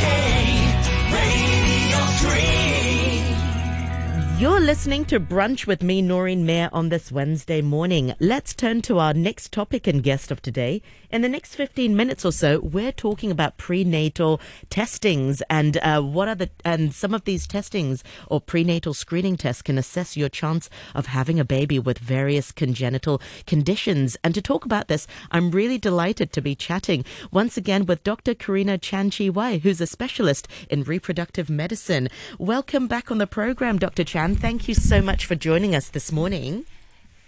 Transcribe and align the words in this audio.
You're 0.00 0.39
listening 4.70 5.04
to 5.04 5.18
Brunch 5.18 5.66
with 5.66 5.82
me, 5.82 6.00
Noreen 6.00 6.46
Mayer, 6.46 6.70
on 6.72 6.90
this 6.90 7.10
Wednesday 7.10 7.60
morning. 7.60 8.14
Let's 8.20 8.54
turn 8.54 8.82
to 8.82 9.00
our 9.00 9.12
next 9.12 9.50
topic 9.50 9.88
and 9.88 10.00
guest 10.00 10.30
of 10.30 10.40
today. 10.42 10.80
In 11.10 11.22
the 11.22 11.28
next 11.28 11.56
15 11.56 11.96
minutes 11.96 12.24
or 12.24 12.30
so, 12.30 12.60
we're 12.60 12.92
talking 12.92 13.32
about 13.32 13.56
prenatal 13.56 14.40
testings 14.68 15.42
and 15.50 15.76
uh, 15.78 16.00
what 16.00 16.28
are 16.28 16.36
the 16.36 16.50
and 16.64 16.94
some 16.94 17.12
of 17.12 17.24
these 17.24 17.48
testings 17.48 18.04
or 18.28 18.40
prenatal 18.40 18.94
screening 18.94 19.36
tests 19.36 19.60
can 19.60 19.76
assess 19.76 20.16
your 20.16 20.28
chance 20.28 20.70
of 20.94 21.06
having 21.06 21.40
a 21.40 21.44
baby 21.44 21.80
with 21.80 21.98
various 21.98 22.52
congenital 22.52 23.20
conditions. 23.48 24.16
And 24.22 24.36
to 24.36 24.40
talk 24.40 24.64
about 24.64 24.86
this, 24.86 25.08
I'm 25.32 25.50
really 25.50 25.78
delighted 25.78 26.32
to 26.34 26.40
be 26.40 26.54
chatting 26.54 27.04
once 27.32 27.56
again 27.56 27.86
with 27.86 28.04
Dr. 28.04 28.34
Karina 28.36 28.78
Chan 28.78 29.10
Chi 29.10 29.30
Wai, 29.30 29.58
who's 29.58 29.80
a 29.80 29.86
specialist 29.88 30.46
in 30.68 30.84
reproductive 30.84 31.50
medicine. 31.50 32.08
Welcome 32.38 32.86
back 32.86 33.10
on 33.10 33.18
the 33.18 33.26
program, 33.26 33.76
Dr. 33.76 34.04
Chan. 34.04 34.36
Thank 34.36 34.59
you 34.68 34.74
so 34.74 35.00
much 35.02 35.26
for 35.26 35.34
joining 35.34 35.74
us 35.74 35.88
this 35.88 36.10
morning. 36.12 36.64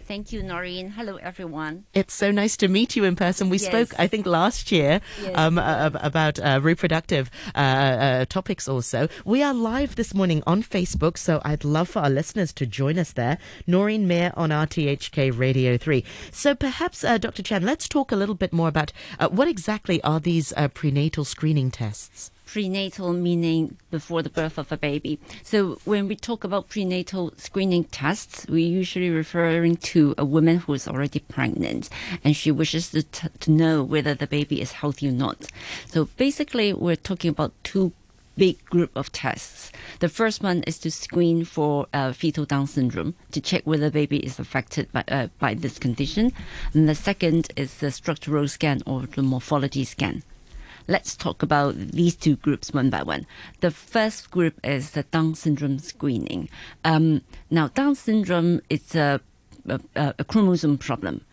Thank 0.08 0.32
you, 0.32 0.42
Noreen. 0.42 0.90
Hello, 0.90 1.16
everyone. 1.16 1.84
It's 1.94 2.12
so 2.12 2.30
nice 2.32 2.56
to 2.58 2.68
meet 2.68 2.96
you 2.96 3.04
in 3.04 3.14
person. 3.16 3.48
We 3.48 3.58
Yes. 3.58 3.66
spoke, 3.66 3.94
I 3.98 4.08
think, 4.08 4.26
last 4.26 4.72
year 4.72 5.00
Yes, 5.22 5.32
um, 5.36 5.58
uh, 5.58 5.90
about 5.94 6.38
uh, 6.40 6.58
reproductive 6.60 7.30
uh, 7.54 7.58
uh, 7.58 8.24
topics 8.26 8.66
also. 8.68 9.08
We 9.24 9.42
are 9.42 9.54
live 9.54 9.94
this 9.94 10.12
morning 10.12 10.42
on 10.46 10.64
Facebook, 10.64 11.16
so 11.16 11.40
I'd 11.44 11.64
love 11.64 11.88
for 11.88 12.00
our 12.00 12.10
listeners 12.10 12.52
to 12.54 12.66
join 12.66 12.98
us 12.98 13.12
there. 13.12 13.38
Noreen 13.66 14.06
Mayer 14.08 14.32
on 14.36 14.50
RTHK 14.50 15.30
Radio 15.30 15.78
3. 15.78 16.04
So 16.32 16.54
perhaps, 16.56 17.04
uh, 17.04 17.16
Dr. 17.18 17.42
Chan, 17.44 17.62
let's 17.64 17.88
talk 17.88 18.10
a 18.12 18.16
little 18.16 18.34
bit 18.34 18.52
more 18.52 18.68
about 18.68 18.92
uh, 19.20 19.28
what 19.28 19.46
exactly 19.48 20.02
are 20.02 20.18
these 20.20 20.52
uh, 20.56 20.66
prenatal 20.68 21.24
screening 21.24 21.70
tests? 21.70 22.30
Prenatal 22.44 23.12
meaning 23.12 23.76
before 23.90 24.22
the 24.22 24.28
birth 24.28 24.58
of 24.58 24.70
a 24.70 24.76
baby. 24.76 25.18
So 25.42 25.78
when 25.84 26.06
we 26.06 26.16
talk 26.16 26.44
about 26.44 26.68
prenatal 26.68 27.32
screening 27.36 27.84
tests, 27.84 28.46
we're 28.48 28.68
usually 28.68 29.10
referring 29.10 29.76
to 29.76 30.14
a 30.18 30.24
woman 30.24 30.58
who 30.58 30.74
is 30.74 30.86
already 30.86 31.20
pregnant 31.20 31.88
and 32.22 32.36
she 32.36 32.50
wishes 32.50 32.90
to, 32.90 33.04
t- 33.04 33.28
to 33.40 33.50
know 33.50 33.82
whether 33.82 34.14
the 34.14 34.26
baby 34.26 34.60
is 34.60 34.72
healthy 34.72 35.08
or 35.08 35.12
not. 35.12 35.46
So 35.86 36.06
basically, 36.16 36.72
we're 36.74 36.96
talking 36.96 37.30
about 37.30 37.52
two 37.64 37.92
big 38.36 38.64
group 38.66 38.90
of 38.96 39.12
tests. 39.12 39.72
The 40.00 40.08
first 40.08 40.42
one 40.42 40.62
is 40.64 40.78
to 40.80 40.90
screen 40.90 41.44
for 41.44 41.86
uh, 41.92 42.12
fetal 42.12 42.44
Down 42.44 42.66
syndrome 42.66 43.14
to 43.30 43.40
check 43.40 43.62
whether 43.64 43.84
the 43.84 43.90
baby 43.90 44.18
is 44.18 44.38
affected 44.38 44.90
by 44.92 45.04
uh, 45.08 45.28
by 45.38 45.54
this 45.54 45.78
condition, 45.78 46.32
and 46.72 46.88
the 46.88 46.94
second 46.94 47.48
is 47.56 47.78
the 47.78 47.90
structural 47.90 48.48
scan 48.48 48.82
or 48.86 49.02
the 49.02 49.22
morphology 49.22 49.84
scan. 49.84 50.22
Let's 50.92 51.16
talk 51.16 51.42
about 51.42 51.74
these 51.74 52.14
two 52.14 52.36
groups 52.36 52.74
one 52.74 52.90
by 52.90 53.02
one. 53.02 53.26
The 53.60 53.70
first 53.70 54.30
group 54.30 54.60
is 54.62 54.90
the 54.90 55.04
Down 55.04 55.34
syndrome 55.34 55.78
screening. 55.78 56.50
Um, 56.84 57.22
now, 57.48 57.68
Down 57.68 57.94
syndrome 57.94 58.60
is 58.68 58.94
a, 58.94 59.18
a, 59.66 59.80
a 60.18 60.22
chromosome 60.24 60.76
problem. 60.76 61.24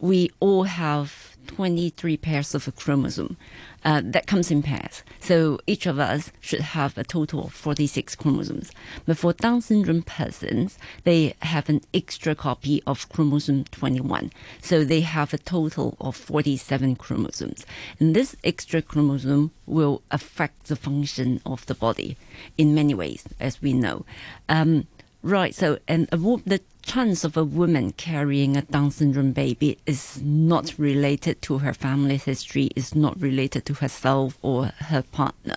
We 0.00 0.30
all 0.38 0.62
have 0.62 1.36
23 1.48 2.16
pairs 2.18 2.54
of 2.54 2.68
a 2.68 2.72
chromosome 2.72 3.36
uh, 3.84 4.00
that 4.04 4.26
comes 4.26 4.50
in 4.50 4.62
pairs. 4.62 5.02
So 5.20 5.58
each 5.66 5.86
of 5.86 5.98
us 5.98 6.30
should 6.40 6.60
have 6.60 6.96
a 6.96 7.04
total 7.04 7.46
of 7.46 7.52
46 7.52 8.14
chromosomes. 8.16 8.70
But 9.06 9.18
for 9.18 9.32
Down 9.32 9.60
syndrome 9.60 10.02
persons, 10.02 10.78
they 11.04 11.34
have 11.42 11.68
an 11.68 11.80
extra 11.92 12.34
copy 12.34 12.82
of 12.86 13.08
chromosome 13.08 13.64
21. 13.64 14.30
So 14.60 14.84
they 14.84 15.00
have 15.00 15.34
a 15.34 15.38
total 15.38 15.96
of 16.00 16.16
47 16.16 16.96
chromosomes. 16.96 17.66
And 17.98 18.14
this 18.14 18.36
extra 18.44 18.82
chromosome 18.82 19.50
will 19.66 20.02
affect 20.10 20.66
the 20.66 20.76
function 20.76 21.40
of 21.44 21.66
the 21.66 21.74
body 21.74 22.16
in 22.56 22.74
many 22.74 22.94
ways, 22.94 23.24
as 23.40 23.60
we 23.62 23.72
know. 23.72 24.04
Um, 24.48 24.86
Right. 25.22 25.54
So, 25.54 25.78
and 25.88 26.08
wo- 26.12 26.42
the 26.46 26.60
chance 26.82 27.24
of 27.24 27.36
a 27.36 27.44
woman 27.44 27.92
carrying 27.92 28.56
a 28.56 28.62
Down 28.62 28.90
syndrome 28.90 29.32
baby 29.32 29.78
is 29.84 30.22
not 30.22 30.74
related 30.78 31.42
to 31.42 31.58
her 31.58 31.74
family 31.74 32.16
history, 32.16 32.70
is 32.76 32.94
not 32.94 33.20
related 33.20 33.66
to 33.66 33.74
herself 33.74 34.38
or 34.42 34.66
her 34.78 35.02
partner. 35.02 35.56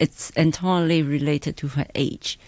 It's 0.00 0.30
entirely 0.30 1.02
related 1.02 1.56
to 1.58 1.68
her 1.68 1.86
age. 1.94 2.38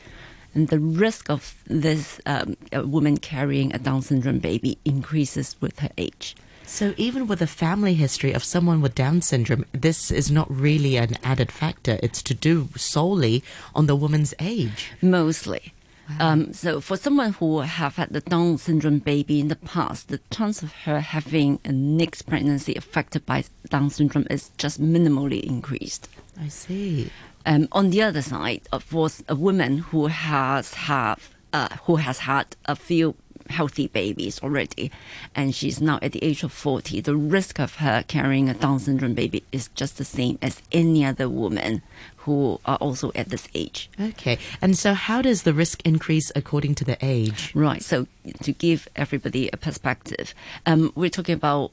And 0.54 0.68
the 0.68 0.80
risk 0.80 1.28
of 1.28 1.54
this 1.66 2.18
um, 2.24 2.56
a 2.72 2.86
woman 2.86 3.18
carrying 3.18 3.74
a 3.74 3.78
Down 3.78 4.00
syndrome 4.02 4.38
baby 4.38 4.78
increases 4.84 5.54
with 5.60 5.80
her 5.80 5.90
age. 5.98 6.34
So 6.64 6.94
even 6.96 7.28
with 7.28 7.40
a 7.42 7.46
family 7.46 7.94
history 7.94 8.32
of 8.32 8.42
someone 8.42 8.80
with 8.80 8.94
Down 8.94 9.20
syndrome, 9.22 9.66
this 9.72 10.10
is 10.10 10.30
not 10.30 10.50
really 10.50 10.96
an 10.96 11.16
added 11.22 11.52
factor. 11.52 12.00
It's 12.02 12.22
to 12.22 12.34
do 12.34 12.70
solely 12.76 13.44
on 13.74 13.86
the 13.86 13.94
woman's 13.94 14.34
age. 14.40 14.90
mostly. 15.00 15.72
Um, 16.20 16.52
so 16.52 16.80
for 16.80 16.96
someone 16.96 17.32
who 17.32 17.60
have 17.60 17.96
had 17.96 18.10
the 18.12 18.20
Down 18.20 18.58
syndrome 18.58 18.98
baby 18.98 19.40
in 19.40 19.48
the 19.48 19.56
past, 19.56 20.08
the 20.08 20.20
chance 20.30 20.62
of 20.62 20.72
her 20.84 21.00
having 21.00 21.58
a 21.64 21.72
next 21.72 22.22
pregnancy 22.22 22.74
affected 22.74 23.26
by 23.26 23.44
Down 23.70 23.90
syndrome 23.90 24.26
is 24.30 24.50
just 24.56 24.80
minimally 24.80 25.42
increased. 25.42 26.08
I 26.40 26.48
see. 26.48 27.10
Um, 27.44 27.68
on 27.72 27.90
the 27.90 28.02
other 28.02 28.22
side, 28.22 28.62
uh, 28.72 28.78
for 28.78 29.08
a 29.28 29.36
woman 29.36 29.78
who 29.78 30.06
has 30.06 30.74
have 30.74 31.30
uh, 31.52 31.68
who 31.84 31.96
has 31.96 32.18
had 32.18 32.56
a 32.66 32.76
few 32.76 33.14
healthy 33.48 33.88
babies 33.88 34.40
already, 34.42 34.90
and 35.34 35.54
she's 35.54 35.80
now 35.80 35.98
at 36.02 36.12
the 36.12 36.22
age 36.24 36.42
of 36.42 36.52
forty, 36.52 37.00
the 37.00 37.16
risk 37.16 37.58
of 37.58 37.76
her 37.76 38.04
carrying 38.06 38.48
a 38.48 38.54
Down 38.54 38.78
syndrome 38.78 39.14
baby 39.14 39.44
is 39.52 39.68
just 39.74 39.98
the 39.98 40.04
same 40.04 40.38
as 40.42 40.62
any 40.72 41.04
other 41.04 41.28
woman 41.28 41.82
who 42.18 42.60
are 42.64 42.76
also 42.76 43.12
at 43.14 43.28
this 43.28 43.46
age. 43.54 43.88
Okay. 44.00 44.38
And 44.60 44.76
so 44.76 44.94
how 44.94 45.22
does 45.22 45.42
the 45.42 45.54
risk 45.54 45.80
increase 45.84 46.32
according 46.34 46.74
to 46.76 46.84
the 46.84 46.98
age? 47.00 47.52
Right. 47.54 47.82
So 47.82 48.08
to 48.42 48.52
give 48.52 48.88
everybody 48.96 49.48
a 49.52 49.56
perspective, 49.56 50.34
um, 50.66 50.92
we're 50.96 51.10
talking 51.10 51.34
about 51.34 51.70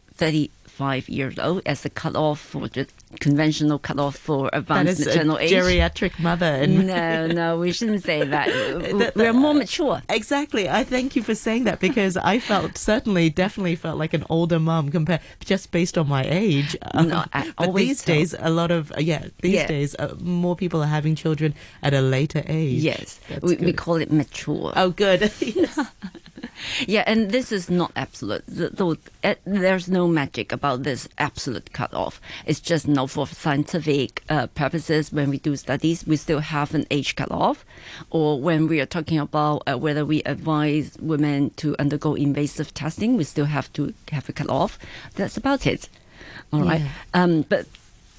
35 0.78 1.10
years 1.10 1.40
old 1.40 1.62
as 1.66 1.82
the 1.82 1.90
cutoff 1.90 2.40
for 2.40 2.68
the 2.68 2.88
conventional 3.20 3.78
cutoff 3.78 4.16
for 4.18 4.50
That 4.52 4.58
advanced 4.60 5.02
is 5.02 5.08
a 5.08 5.10
maternal 5.12 5.38
age. 5.38 5.52
geriatric 5.52 6.20
mother. 6.20 6.66
No, 6.66 7.28
no, 7.28 7.58
we 7.64 7.72
shouldn't 7.72 8.04
say 8.04 8.24
that. 8.26 8.48
That- 8.48 9.16
We're 9.16 9.34
more 9.34 9.54
mature. 9.54 10.02
Exactly. 10.10 10.68
I 10.70 10.84
thank 10.84 11.16
you 11.16 11.22
for 11.24 11.36
saying 11.36 11.66
that 11.66 11.80
because 11.80 12.18
I 12.18 12.40
felt 12.40 12.78
certainly, 12.78 13.30
definitely 13.30 13.76
felt 13.76 13.98
like 13.98 14.14
an 14.14 14.26
older 14.30 14.60
mum 14.60 14.90
compared 14.90 15.22
just 15.46 15.72
based 15.72 15.98
on 15.98 16.08
my 16.08 16.24
age. 16.28 16.76
Um, 16.94 17.10
No, 17.10 17.24
I 17.34 17.52
but 17.58 17.68
always 17.68 17.88
these 17.88 18.02
tell- 18.04 18.16
days, 18.16 18.36
a 18.40 18.50
lot 18.50 18.72
of 18.72 18.92
yeah, 18.98 19.28
these 19.42 19.54
Yeah. 19.54 19.68
days, 19.68 19.96
uh, 20.00 20.16
more 20.20 20.56
people 20.56 20.82
are 20.82 20.88
having 20.88 21.16
children 21.16 21.54
at 21.84 21.94
a 21.94 22.02
later 22.02 22.44
age. 22.48 22.82
Yes, 22.82 23.20
we, 23.42 23.56
we 23.58 23.74
call 23.74 23.96
it 23.98 24.12
mature. 24.12 24.74
Oh, 24.76 24.90
good. 24.90 25.32
Yes. 25.54 25.80
Yeah, 26.88 27.04
and 27.06 27.32
this 27.32 27.52
is 27.52 27.70
not 27.70 27.92
absolute. 27.96 28.44
Though 28.48 28.96
eh, 29.24 29.36
there's 29.46 29.88
no 29.88 30.08
magic 30.08 30.52
about 30.52 30.84
this 30.84 31.08
absolute 31.18 31.74
cutoff. 31.74 32.22
It's 32.46 32.60
just 32.60 32.88
now 32.88 33.08
for 33.08 33.28
scientific 33.28 34.24
uh, 34.30 34.48
purposes. 34.48 35.12
When 35.12 35.30
we 35.30 35.40
do 35.40 35.56
studies, 35.56 36.06
we 36.06 36.18
still 36.18 36.40
have 36.40 36.74
an 36.74 36.86
age 36.92 37.16
cutoff, 37.16 37.66
or 38.10 38.40
when 38.40 38.68
we 38.68 38.82
are 38.82 38.86
talking 38.86 39.20
about 39.20 39.64
uh, 39.68 39.78
whether 39.78 40.06
we 40.06 40.24
advise 40.24 40.98
women 41.00 41.52
to 41.58 41.76
undergo 41.80 42.16
invasive 42.16 42.74
testing, 42.74 43.18
we 43.18 43.24
still 43.24 43.46
have 43.46 43.72
to 43.74 43.94
have 44.12 44.30
a 44.30 44.34
cutoff. 44.34 44.80
That's 45.16 45.38
about 45.38 45.66
it. 45.68 45.90
All 46.52 46.62
right. 46.62 46.82
Yeah. 46.82 46.92
Um, 47.14 47.42
but 47.44 47.66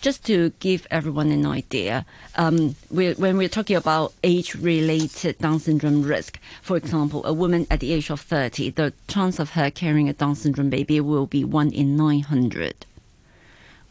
just 0.05 0.23
to 0.27 0.53
give 0.61 0.87
everyone 0.91 1.31
an 1.31 1.47
idea, 1.47 2.05
um, 2.37 2.77
we 2.91 3.15
when 3.15 3.39
we're 3.39 3.49
talking 3.49 3.75
about 3.75 4.13
age-related 4.23 5.39
Down 5.39 5.59
syndrome 5.59 6.03
risk, 6.03 6.39
for 6.61 6.77
example, 6.77 7.25
a 7.25 7.33
woman 7.33 7.67
at 7.71 7.81
the 7.81 7.91
age 7.95 8.11
of 8.11 8.21
30, 8.21 8.69
the 8.73 8.93
chance 9.09 9.39
of 9.39 9.53
her 9.53 9.71
carrying 9.71 10.11
a 10.11 10.13
Down 10.13 10.35
syndrome 10.35 10.69
baby 10.69 11.01
will 11.01 11.25
be 11.25 11.43
1 11.43 11.73
in 11.73 11.97
900. 11.97 12.85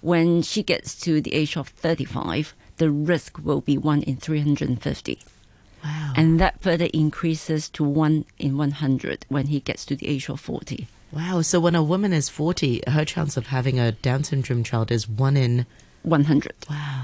When 0.01 0.43
she 0.43 0.61
gets 0.61 0.93
to 1.01 1.19
the 1.19 1.33
age 1.33 1.57
of 1.57 1.69
35, 1.69 2.53
the 2.77 2.91
risk 2.91 3.39
will 3.43 3.61
be 3.61 3.79
1 3.79 4.03
in 4.03 4.17
350. 4.17 5.19
Wow. 5.83 6.13
And 6.15 6.39
that 6.39 6.61
further 6.61 6.89
increases 6.93 7.69
to 7.69 7.83
1 7.83 8.25
in 8.37 8.55
100 8.55 9.25
when 9.29 9.47
he 9.47 9.59
gets 9.59 9.83
to 9.85 9.95
the 9.95 10.07
age 10.07 10.29
of 10.29 10.39
40. 10.39 10.85
Wow. 11.11 11.41
So 11.41 11.59
when 11.59 11.73
a 11.73 11.81
woman 11.81 12.13
is 12.13 12.29
40, 12.29 12.83
her 12.87 13.03
chance 13.03 13.35
of 13.35 13.47
having 13.47 13.79
a 13.79 13.93
Down 13.93 14.23
syndrome 14.23 14.63
child 14.63 14.91
is 14.91 15.09
one 15.09 15.35
in, 15.35 15.65
100. 16.03 16.53
wow, 16.69 17.02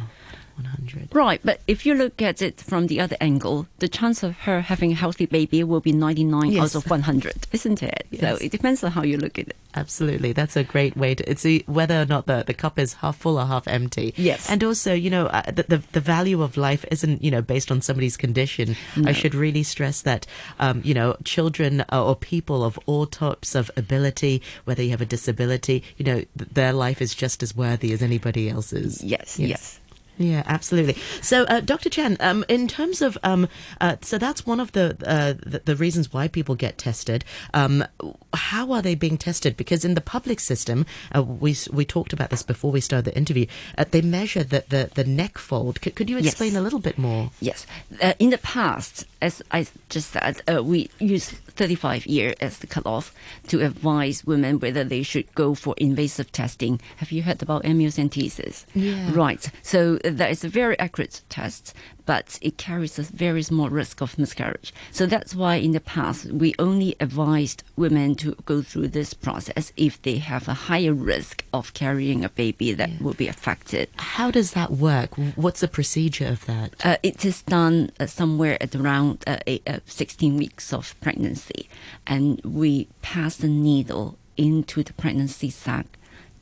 100. 0.63 1.09
Right, 1.13 1.41
but 1.43 1.61
if 1.67 1.85
you 1.85 1.93
look 1.95 2.21
at 2.21 2.41
it 2.41 2.61
from 2.61 2.87
the 2.87 2.99
other 2.99 3.17
angle, 3.21 3.67
the 3.79 3.87
chance 3.87 4.23
of 4.23 4.35
her 4.39 4.61
having 4.61 4.91
a 4.91 4.95
healthy 4.95 5.25
baby 5.25 5.63
will 5.63 5.79
be 5.79 5.91
99 5.91 6.51
Yes. 6.51 6.75
out 6.75 6.83
of 6.83 6.89
100, 6.89 7.47
isn't 7.51 7.83
it? 7.83 8.07
Yes. 8.11 8.21
So 8.21 8.43
it 8.45 8.51
depends 8.51 8.83
on 8.83 8.91
how 8.91 9.03
you 9.03 9.17
look 9.17 9.37
at 9.39 9.49
it. 9.49 9.55
Absolutely. 9.75 10.33
That's 10.33 10.55
a 10.55 10.63
great 10.63 10.97
way 10.97 11.13
to, 11.15 11.29
it's 11.29 11.45
a, 11.45 11.59
whether 11.67 12.01
or 12.01 12.05
not 12.05 12.25
the, 12.25 12.43
the 12.45 12.53
cup 12.55 12.79
is 12.79 12.93
half 12.95 13.17
full 13.17 13.37
or 13.39 13.45
half 13.45 13.67
empty. 13.67 14.13
Yes. 14.17 14.49
And 14.49 14.63
also, 14.63 14.93
you 14.93 15.09
know, 15.11 15.27
uh, 15.27 15.43
the, 15.51 15.63
the, 15.63 15.83
the 15.91 15.99
value 15.99 16.41
of 16.41 16.57
life 16.57 16.83
isn't, 16.91 17.23
you 17.23 17.29
know, 17.29 17.41
based 17.43 17.71
on 17.71 17.81
somebody's 17.81 18.17
condition. 18.17 18.75
I 19.05 19.11
should 19.11 19.35
really 19.35 19.61
stress 19.63 20.01
that, 20.01 20.25
um, 20.59 20.81
you 20.83 20.93
know, 20.95 21.15
children 21.23 21.81
uh, 21.91 22.03
or 22.03 22.15
people 22.15 22.63
of 22.63 22.79
all 22.87 23.05
types 23.05 23.53
of 23.53 23.69
ability, 23.77 24.41
whether 24.65 24.81
you 24.81 24.89
have 24.89 25.01
a 25.01 25.05
disability, 25.05 25.83
you 25.97 26.05
know, 26.05 26.15
th- 26.15 26.49
their 26.51 26.73
life 26.73 26.99
is 27.01 27.13
just 27.13 27.43
as 27.43 27.55
worthy 27.55 27.93
as 27.93 28.01
anybody 28.01 28.49
else's. 28.49 29.03
Yes, 29.03 29.37
yes. 29.39 29.79
Yeah, 30.21 30.43
absolutely. 30.45 30.95
So, 31.21 31.43
uh, 31.45 31.61
Dr. 31.61 31.89
Chan, 31.89 32.17
um, 32.19 32.43
in 32.49 32.67
terms 32.67 33.01
of, 33.01 33.17
um, 33.23 33.47
uh, 33.79 33.95
so 34.01 34.17
that's 34.17 34.45
one 34.45 34.59
of 34.59 34.73
the, 34.73 34.97
uh, 35.05 35.33
the, 35.49 35.61
the 35.63 35.75
reasons 35.77 36.11
why 36.11 36.27
people 36.27 36.55
get 36.55 36.77
tested. 36.77 37.23
Um, 37.53 37.85
how 38.33 38.73
are 38.73 38.81
they 38.81 38.95
being 38.95 39.17
tested? 39.17 39.55
Because 39.55 39.85
in 39.85 39.93
the 39.95 40.01
public 40.01 40.41
system, 40.41 40.85
uh, 41.15 41.23
we 41.23 41.55
we 41.71 41.85
talked 41.85 42.11
about 42.11 42.31
this 42.31 42.43
before 42.43 42.69
we 42.71 42.81
started 42.81 43.05
the 43.05 43.17
interview. 43.17 43.45
Uh, 43.77 43.85
they 43.89 44.01
measure 44.01 44.43
the, 44.43 44.65
the, 44.67 44.91
the 44.93 45.05
neck 45.05 45.37
fold. 45.37 45.79
C- 45.81 45.91
could 45.91 46.09
you 46.09 46.17
explain 46.17 46.51
Yes. 46.51 46.59
a 46.59 46.63
little 46.63 46.79
bit 46.79 46.97
more? 46.97 47.31
Yes. 47.39 47.65
Uh, 48.01 48.13
in 48.19 48.29
the 48.29 48.37
past, 48.39 49.05
as 49.21 49.41
I 49.51 49.67
just 49.89 50.11
said, 50.11 50.41
uh, 50.51 50.63
we 50.63 50.89
use 50.99 51.29
35 51.29 52.05
year 52.05 52.33
as 52.39 52.59
the 52.59 52.67
cutoff 52.67 53.13
to 53.47 53.65
advise 53.65 54.25
women 54.25 54.59
whether 54.59 54.83
they 54.83 55.03
should 55.03 55.33
go 55.35 55.55
for 55.55 55.73
invasive 55.77 56.31
testing. 56.31 56.79
Have 56.97 57.11
you 57.11 57.23
heard 57.23 57.41
about 57.41 57.63
amniocentesis? 57.63 58.65
Yeah. 58.73 59.11
Right. 59.13 59.49
So 59.61 59.99
uh, 60.05 60.11
that 60.11 60.31
is 60.31 60.43
a 60.43 60.49
very 60.49 60.79
accurate 60.79 61.21
test, 61.29 61.73
but 62.05 62.39
it 62.41 62.57
carries 62.57 62.97
a 62.97 63.03
very 63.03 63.43
small 63.43 63.69
risk 63.69 64.01
of 64.01 64.17
miscarriage. 64.17 64.73
So 64.91 65.05
that's 65.05 65.35
why 65.35 65.55
in 65.55 65.73
the 65.73 65.79
past 65.81 66.25
we 66.25 66.55
only 66.57 66.95
advised 66.99 67.63
women 67.75 68.15
to 68.15 68.35
go 68.45 68.61
through 68.61 68.89
this 68.89 69.13
process 69.13 69.73
if 69.75 70.01
they 70.01 70.17
have 70.17 70.47
a 70.47 70.53
higher 70.53 70.93
risk 70.93 71.43
of 71.53 71.73
carrying 71.73 72.23
a 72.23 72.29
baby 72.29 72.73
that 72.73 72.89
will 73.01 73.13
be 73.13 73.27
affected. 73.27 73.89
How 73.97 74.31
does 74.31 74.53
that 74.53 74.71
work? 74.71 75.15
What's 75.35 75.59
the 75.61 75.67
procedure 75.67 76.27
of 76.27 76.45
that? 76.45 76.73
Uh, 76.83 76.97
it 77.03 77.25
is 77.25 77.41
done 77.41 77.91
uh, 77.99 78.05
somewhere 78.05 78.57
at 78.61 78.75
around 78.75 79.08
uh, 79.27 79.37
eight, 79.47 79.63
uh, 79.67 79.79
16 79.85 80.37
weeks 80.37 80.73
of 80.73 80.95
pregnancy, 81.01 81.69
and 82.05 82.41
we 82.43 82.87
pass 83.01 83.35
the 83.37 83.47
needle 83.47 84.17
into 84.37 84.83
the 84.83 84.93
pregnancy 84.93 85.49
sac 85.49 85.85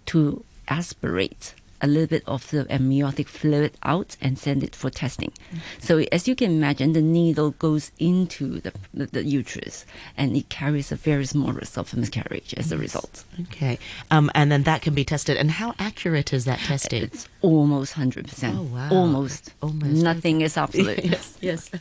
to 0.06 0.44
aspirate 0.68 1.54
a 1.82 1.88
little 1.88 2.08
bit 2.08 2.24
of 2.26 2.50
the 2.52 2.66
amniotic 2.72 3.28
fluid 3.28 3.74
out 3.84 4.18
and 4.22 4.38
send 4.38 4.64
it 4.64 4.76
for 4.76 4.90
testing. 4.90 5.32
So 5.80 6.00
as 6.12 6.28
you 6.28 6.36
can 6.36 6.52
imagine, 6.52 6.94
the 6.94 7.02
needle 7.02 7.52
goes 7.52 7.92
into 8.00 8.60
the, 8.62 8.74
the, 8.94 9.06
the 9.08 9.24
uterus, 9.24 9.86
and 10.18 10.36
it 10.36 10.50
carries 10.50 10.92
a 10.92 10.96
very 10.96 11.26
small 11.26 11.52
risk 11.52 11.78
of 11.78 11.96
miscarriage 11.96 12.54
as 12.56 12.72
a 12.72 12.78
result. 12.78 13.24
Okay. 13.42 13.78
Um, 14.12 14.32
and 14.34 14.52
then 14.52 14.64
that 14.64 14.82
can 14.82 14.94
be 14.94 15.06
tested. 15.06 15.38
And 15.38 15.52
how 15.52 15.76
accurate 15.80 16.34
is 16.34 16.46
that 16.46 16.60
testing? 16.60 17.04
It's 17.04 17.28
almost 17.42 17.94
100%. 17.94 18.58
Oh, 18.58 18.64
wow. 18.64 18.90
Almost. 18.92 19.54
Almost, 19.62 20.04
Nothing 20.04 20.42
is 20.42 20.58
absolute. 20.58 21.04
yes, 21.14 21.38
yes. 21.42 21.72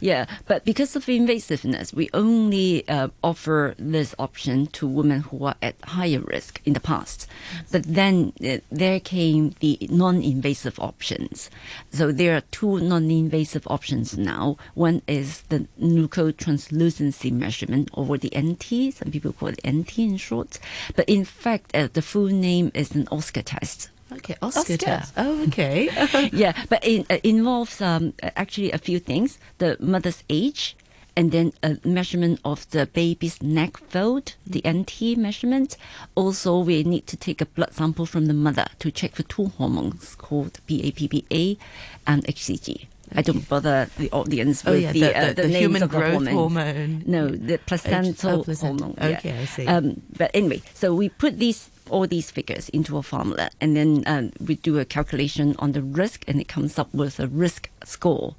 Yeah, 0.00 0.26
but 0.46 0.64
because 0.64 0.94
of 0.96 1.06
invasiveness, 1.06 1.94
we 1.94 2.10
only 2.12 2.88
uh, 2.88 3.08
offer 3.22 3.74
this 3.78 4.14
option 4.18 4.66
to 4.68 4.86
women 4.86 5.20
who 5.20 5.44
are 5.44 5.56
at 5.62 5.74
higher 5.82 6.20
risk 6.20 6.60
in 6.64 6.72
the 6.72 6.80
past. 6.80 7.26
But 7.70 7.84
then 7.84 8.32
uh, 8.44 8.58
there 8.70 9.00
came 9.00 9.37
the 9.60 9.78
non-invasive 9.90 10.78
options. 10.78 11.50
So 11.92 12.12
there 12.12 12.36
are 12.36 12.42
two 12.50 12.80
non-invasive 12.80 13.66
options 13.66 14.16
now. 14.16 14.56
One 14.74 15.02
is 15.06 15.42
the 15.42 15.66
nuchal 15.80 16.36
translucency 16.36 17.30
measurement, 17.30 17.90
or 17.92 18.18
the 18.18 18.32
NT. 18.36 18.94
Some 18.94 19.10
people 19.10 19.32
call 19.32 19.48
it 19.50 19.60
NT 19.66 19.98
in 19.98 20.16
short. 20.16 20.58
But 20.96 21.08
in 21.08 21.24
fact, 21.24 21.74
uh, 21.74 21.88
the 21.92 22.02
full 22.02 22.26
name 22.26 22.70
is 22.74 22.94
an 22.94 23.08
Oscar 23.10 23.42
test. 23.42 23.90
Okay, 24.10 24.36
Oscar, 24.40 24.60
Oscar. 24.60 24.76
test. 24.76 25.12
Oh, 25.16 25.42
okay. 25.48 25.90
yeah, 26.32 26.52
but 26.68 26.84
it 26.84 27.06
uh, 27.10 27.18
involves 27.22 27.80
um, 27.80 28.14
actually 28.22 28.72
a 28.72 28.78
few 28.78 28.98
things: 28.98 29.38
the 29.58 29.76
mother's 29.80 30.24
age, 30.30 30.76
and 31.18 31.32
then 31.32 31.52
a 31.64 31.76
measurement 31.84 32.38
of 32.44 32.70
the 32.70 32.86
baby's 32.86 33.42
neck 33.42 33.76
fold, 33.76 34.34
the 34.46 34.62
NT 34.64 35.18
measurement. 35.18 35.76
Also, 36.14 36.60
we 36.60 36.84
need 36.84 37.08
to 37.08 37.16
take 37.16 37.40
a 37.40 37.46
blood 37.46 37.74
sample 37.74 38.06
from 38.06 38.26
the 38.26 38.32
mother 38.32 38.66
to 38.78 38.92
check 38.92 39.16
for 39.16 39.24
two 39.24 39.46
hormones 39.58 40.14
called 40.14 40.60
PAPPA 40.68 41.58
and 42.06 42.24
HCG. 42.24 42.86
I 43.16 43.22
don't 43.22 43.48
bother 43.48 43.88
the 43.96 44.08
audience 44.12 44.62
with 44.64 44.74
Oh, 44.74 44.76
yeah, 44.76 44.92
the, 44.92 45.00
the- 45.00 45.18
uh, 45.18 45.32
the- 45.32 45.42
the, 45.42 45.48
human 45.48 45.88
growth 45.88 46.12
hormones. 46.12 46.28
hormone. 46.28 47.02
No, 47.06 47.26
the 47.28 47.58
placental 47.58 48.40
oh, 48.40 48.44
placenta. 48.44 48.84
hormone. 48.84 48.94
yeah. 49.00 49.18
Okay, 49.18 49.38
I 49.40 49.44
see. 49.46 49.66
Um, 49.66 50.00
but 50.16 50.30
anyway, 50.34 50.62
so 50.74 50.94
we 50.94 51.08
put 51.08 51.36
these 51.40 51.68
all 51.90 52.06
these 52.06 52.30
figures 52.30 52.68
into 52.70 52.98
a 52.98 53.02
formula, 53.02 53.50
and 53.60 53.76
then 53.76 54.02
um, 54.06 54.32
we 54.44 54.56
do 54.56 54.78
a 54.78 54.84
calculation 54.84 55.54
on 55.58 55.72
the 55.72 55.82
risk, 55.82 56.24
and 56.28 56.40
it 56.40 56.48
comes 56.48 56.78
up 56.78 56.92
with 56.94 57.20
a 57.20 57.26
risk 57.26 57.70
score. 57.84 58.34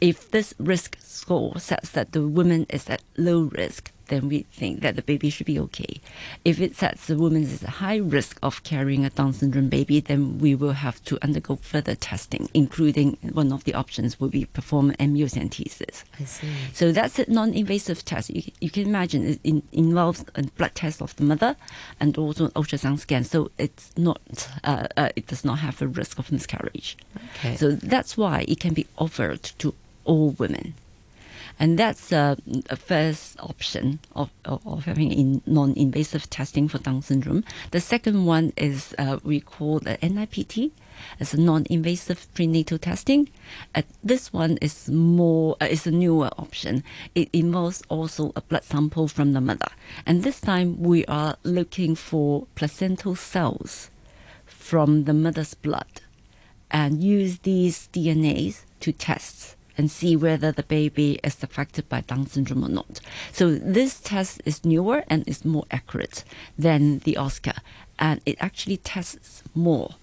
If 0.00 0.30
this 0.30 0.54
risk 0.58 0.96
score 1.00 1.58
says 1.58 1.90
that 1.92 2.12
the 2.12 2.26
woman 2.26 2.66
is 2.70 2.88
at 2.88 3.02
low 3.16 3.50
risk, 3.52 3.92
then 4.10 4.28
we 4.28 4.40
think 4.52 4.80
that 4.80 4.96
the 4.96 5.02
baby 5.02 5.30
should 5.30 5.46
be 5.46 5.58
okay. 5.58 6.00
If 6.44 6.60
it 6.60 6.76
says 6.76 7.06
the 7.06 7.16
woman 7.16 7.42
is 7.44 7.62
at 7.62 7.70
high 7.80 7.96
risk 7.96 8.38
of 8.42 8.62
carrying 8.62 9.04
a 9.04 9.10
Down 9.10 9.32
syndrome 9.32 9.68
baby, 9.68 10.00
then 10.00 10.38
we 10.38 10.54
will 10.54 10.72
have 10.72 11.02
to 11.04 11.18
undergo 11.22 11.56
further 11.56 11.94
testing, 11.94 12.48
including 12.52 13.16
one 13.32 13.52
of 13.52 13.64
the 13.64 13.74
options 13.74 14.20
will 14.20 14.28
be 14.28 14.44
perform 14.44 14.92
amniocentesis. 15.00 16.04
I 16.18 16.24
see. 16.24 16.48
So 16.72 16.92
that's 16.92 17.18
a 17.18 17.30
non-invasive 17.30 18.04
test. 18.04 18.30
You, 18.30 18.42
you 18.60 18.70
can 18.70 18.86
imagine 18.86 19.26
it 19.26 19.40
in, 19.44 19.62
involves 19.72 20.24
a 20.34 20.42
blood 20.42 20.74
test 20.74 21.00
of 21.00 21.16
the 21.16 21.24
mother 21.24 21.56
and 21.98 22.16
also 22.18 22.46
an 22.46 22.50
ultrasound 22.52 22.98
scan. 22.98 23.24
So 23.24 23.50
it's 23.58 23.96
not, 23.96 24.48
uh, 24.64 24.86
uh, 24.96 25.08
it 25.16 25.26
does 25.26 25.44
not 25.44 25.60
have 25.60 25.80
a 25.80 25.86
risk 25.86 26.18
of 26.18 26.30
miscarriage. 26.30 26.96
Okay. 27.36 27.56
So 27.56 27.72
that's 27.72 28.16
why 28.16 28.44
it 28.48 28.60
can 28.60 28.74
be 28.74 28.86
offered 28.98 29.42
to 29.58 29.74
all 30.04 30.30
women. 30.30 30.74
And 31.60 31.78
that's 31.78 32.10
uh, 32.10 32.36
a 32.70 32.76
first 32.76 33.38
option 33.38 34.00
of, 34.16 34.30
of, 34.46 34.66
of 34.66 34.86
having 34.86 35.12
in 35.12 35.42
non-invasive 35.44 36.30
testing 36.30 36.68
for 36.68 36.78
Down 36.78 37.02
syndrome. 37.02 37.44
The 37.70 37.82
second 37.82 38.24
one 38.24 38.54
is 38.56 38.94
uh, 38.98 39.18
we 39.22 39.40
call 39.40 39.78
the 39.78 39.98
NIPT. 40.02 40.72
It's 41.18 41.34
a 41.34 41.40
non-invasive 41.40 42.32
prenatal 42.32 42.78
testing. 42.78 43.28
Uh, 43.74 43.82
this 44.02 44.32
one 44.32 44.56
is 44.62 44.88
more 44.88 45.56
uh, 45.60 45.66
is 45.66 45.86
a 45.86 45.90
newer 45.90 46.30
option. 46.38 46.82
It 47.14 47.28
involves 47.34 47.82
also 47.90 48.32
a 48.34 48.40
blood 48.40 48.64
sample 48.64 49.06
from 49.06 49.34
the 49.34 49.40
mother, 49.42 49.68
and 50.06 50.22
this 50.22 50.40
time 50.40 50.80
we 50.80 51.04
are 51.06 51.36
looking 51.42 51.94
for 51.94 52.46
placental 52.54 53.16
cells 53.16 53.90
from 54.46 55.04
the 55.04 55.14
mother's 55.14 55.54
blood 55.54 56.00
and 56.70 57.02
use 57.02 57.40
these 57.40 57.88
DNAs 57.92 58.62
to 58.80 58.92
test 58.92 59.56
and 59.80 59.90
see 59.90 60.14
whether 60.14 60.52
the 60.52 60.62
baby 60.62 61.18
is 61.24 61.42
affected 61.42 61.88
by 61.88 62.02
Down 62.02 62.26
syndrome 62.26 62.62
or 62.62 62.68
not. 62.68 63.00
So 63.32 63.54
this 63.54 63.98
test 63.98 64.42
is 64.44 64.62
newer 64.62 65.04
and 65.08 65.26
is 65.26 65.42
more 65.42 65.64
accurate 65.70 66.22
than 66.58 66.98
the 66.98 67.16
Oscar, 67.16 67.54
and 67.98 68.20
it 68.26 68.36
actually 68.40 68.76
tests 68.76 69.42
more 69.54 69.94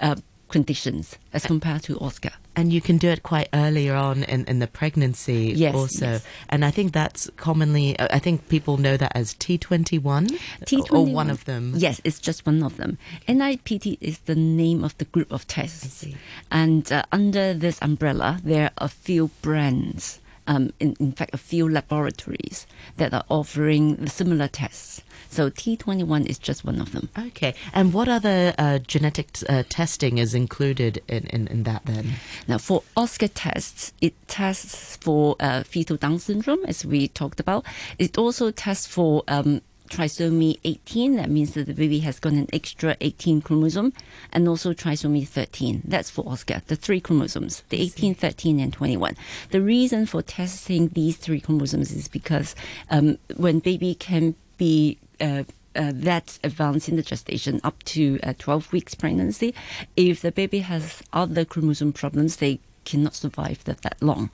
uh, 0.00 0.14
conditions 0.48 1.16
as 1.32 1.44
compared 1.44 1.82
to 1.84 1.98
Oscar. 1.98 2.30
And 2.54 2.72
you 2.72 2.80
can 2.80 2.96
do 2.96 3.08
it 3.10 3.22
quite 3.22 3.48
earlier 3.52 3.94
on 3.94 4.22
in, 4.24 4.44
in 4.46 4.60
the 4.60 4.66
pregnancy 4.66 5.52
Yes, 5.54 5.74
also. 5.74 6.06
yes. 6.12 6.24
And 6.48 6.64
I 6.64 6.70
think 6.70 6.92
that's 6.92 7.28
commonly, 7.36 7.98
uh, 7.98 8.08
I 8.10 8.18
think 8.18 8.48
people 8.48 8.78
know 8.78 8.96
that 8.96 9.12
as 9.14 9.34
T21 9.34 10.38
T21. 10.64 10.90
or 10.92 11.04
one 11.04 11.28
of 11.28 11.44
them. 11.44 11.74
Yes, 11.76 12.00
it's 12.04 12.18
just 12.18 12.46
one 12.46 12.62
of 12.62 12.76
them. 12.78 12.96
NIPT 13.28 13.98
is 14.00 14.20
the 14.20 14.34
name 14.34 14.84
of 14.84 14.96
the 14.98 15.04
group 15.04 15.30
of 15.32 15.46
tests. 15.46 16.06
And 16.50 16.90
uh, 16.90 17.02
under 17.12 17.52
this 17.52 17.78
umbrella, 17.82 18.40
there 18.42 18.64
are 18.66 18.72
a 18.78 18.88
few 18.88 19.30
brands, 19.42 20.20
um, 20.46 20.70
in, 20.80 20.94
in 21.00 21.12
fact, 21.12 21.34
a 21.34 21.38
few 21.38 21.68
laboratories 21.68 22.66
that 22.96 23.12
are 23.12 23.24
offering 23.28 24.06
similar 24.06 24.48
tests. 24.48 25.02
So 25.28 25.50
T21 25.50 26.26
is 26.26 26.38
just 26.38 26.64
one 26.64 26.80
of 26.80 26.92
them. 26.92 27.08
Okay. 27.18 27.54
And 27.72 27.92
what 27.92 28.08
other 28.08 28.54
uh, 28.58 28.78
genetic 28.78 29.28
uh, 29.48 29.64
testing 29.68 30.18
is 30.18 30.34
included 30.34 31.02
in, 31.08 31.26
in, 31.26 31.46
in 31.48 31.62
that 31.64 31.84
then? 31.84 32.14
Now, 32.48 32.58
for 32.58 32.82
Oscar 32.96 33.28
tests, 33.28 33.92
it 34.00 34.14
tests 34.28 34.96
for 34.96 35.36
uh, 35.40 35.62
fetal 35.64 35.96
Down 35.96 36.18
syndrome, 36.18 36.64
as 36.66 36.84
we 36.84 37.08
talked 37.08 37.40
about. 37.40 37.64
It 37.98 38.18
also 38.18 38.50
tests 38.50 38.86
for 38.86 39.24
um, 39.28 39.62
trisomy 39.88 40.58
18. 40.64 41.16
That 41.16 41.30
means 41.30 41.54
that 41.54 41.66
the 41.66 41.74
baby 41.74 42.00
has 42.00 42.18
got 42.18 42.32
an 42.32 42.48
extra 42.52 42.96
18 43.00 43.42
chromosome, 43.42 43.92
and 44.32 44.48
also 44.48 44.72
trisomy 44.72 45.26
13. 45.26 45.82
That's 45.84 46.10
for 46.10 46.28
Oscar, 46.28 46.62
the 46.66 46.76
three 46.76 47.00
chromosomes, 47.00 47.62
the 47.68 47.80
18, 47.80 48.14
13, 48.14 48.60
and 48.60 48.72
21. 48.72 49.16
The 49.50 49.60
reason 49.60 50.06
for 50.06 50.22
testing 50.22 50.88
these 50.88 51.16
three 51.16 51.40
chromosomes 51.40 51.92
is 51.92 52.08
because 52.08 52.54
um, 52.90 53.18
when 53.36 53.58
baby 53.60 53.94
can 53.94 54.34
be 54.58 54.98
uh, 55.20 55.44
uh, 55.74 55.92
that 55.94 56.38
advanced 56.42 56.88
in 56.88 56.96
the 56.96 57.02
gestation 57.02 57.60
up 57.62 57.82
to 57.84 58.18
uh, 58.22 58.32
12 58.38 58.72
weeks 58.72 58.94
pregnancy. 58.94 59.54
If 59.94 60.22
the 60.22 60.32
baby 60.32 60.60
has 60.60 61.02
other 61.12 61.44
chromosome 61.44 61.92
problems, 61.92 62.36
they 62.36 62.60
cannot 62.86 63.14
survive 63.14 63.62
that, 63.64 63.82
that 63.82 64.00
long. 64.00 64.30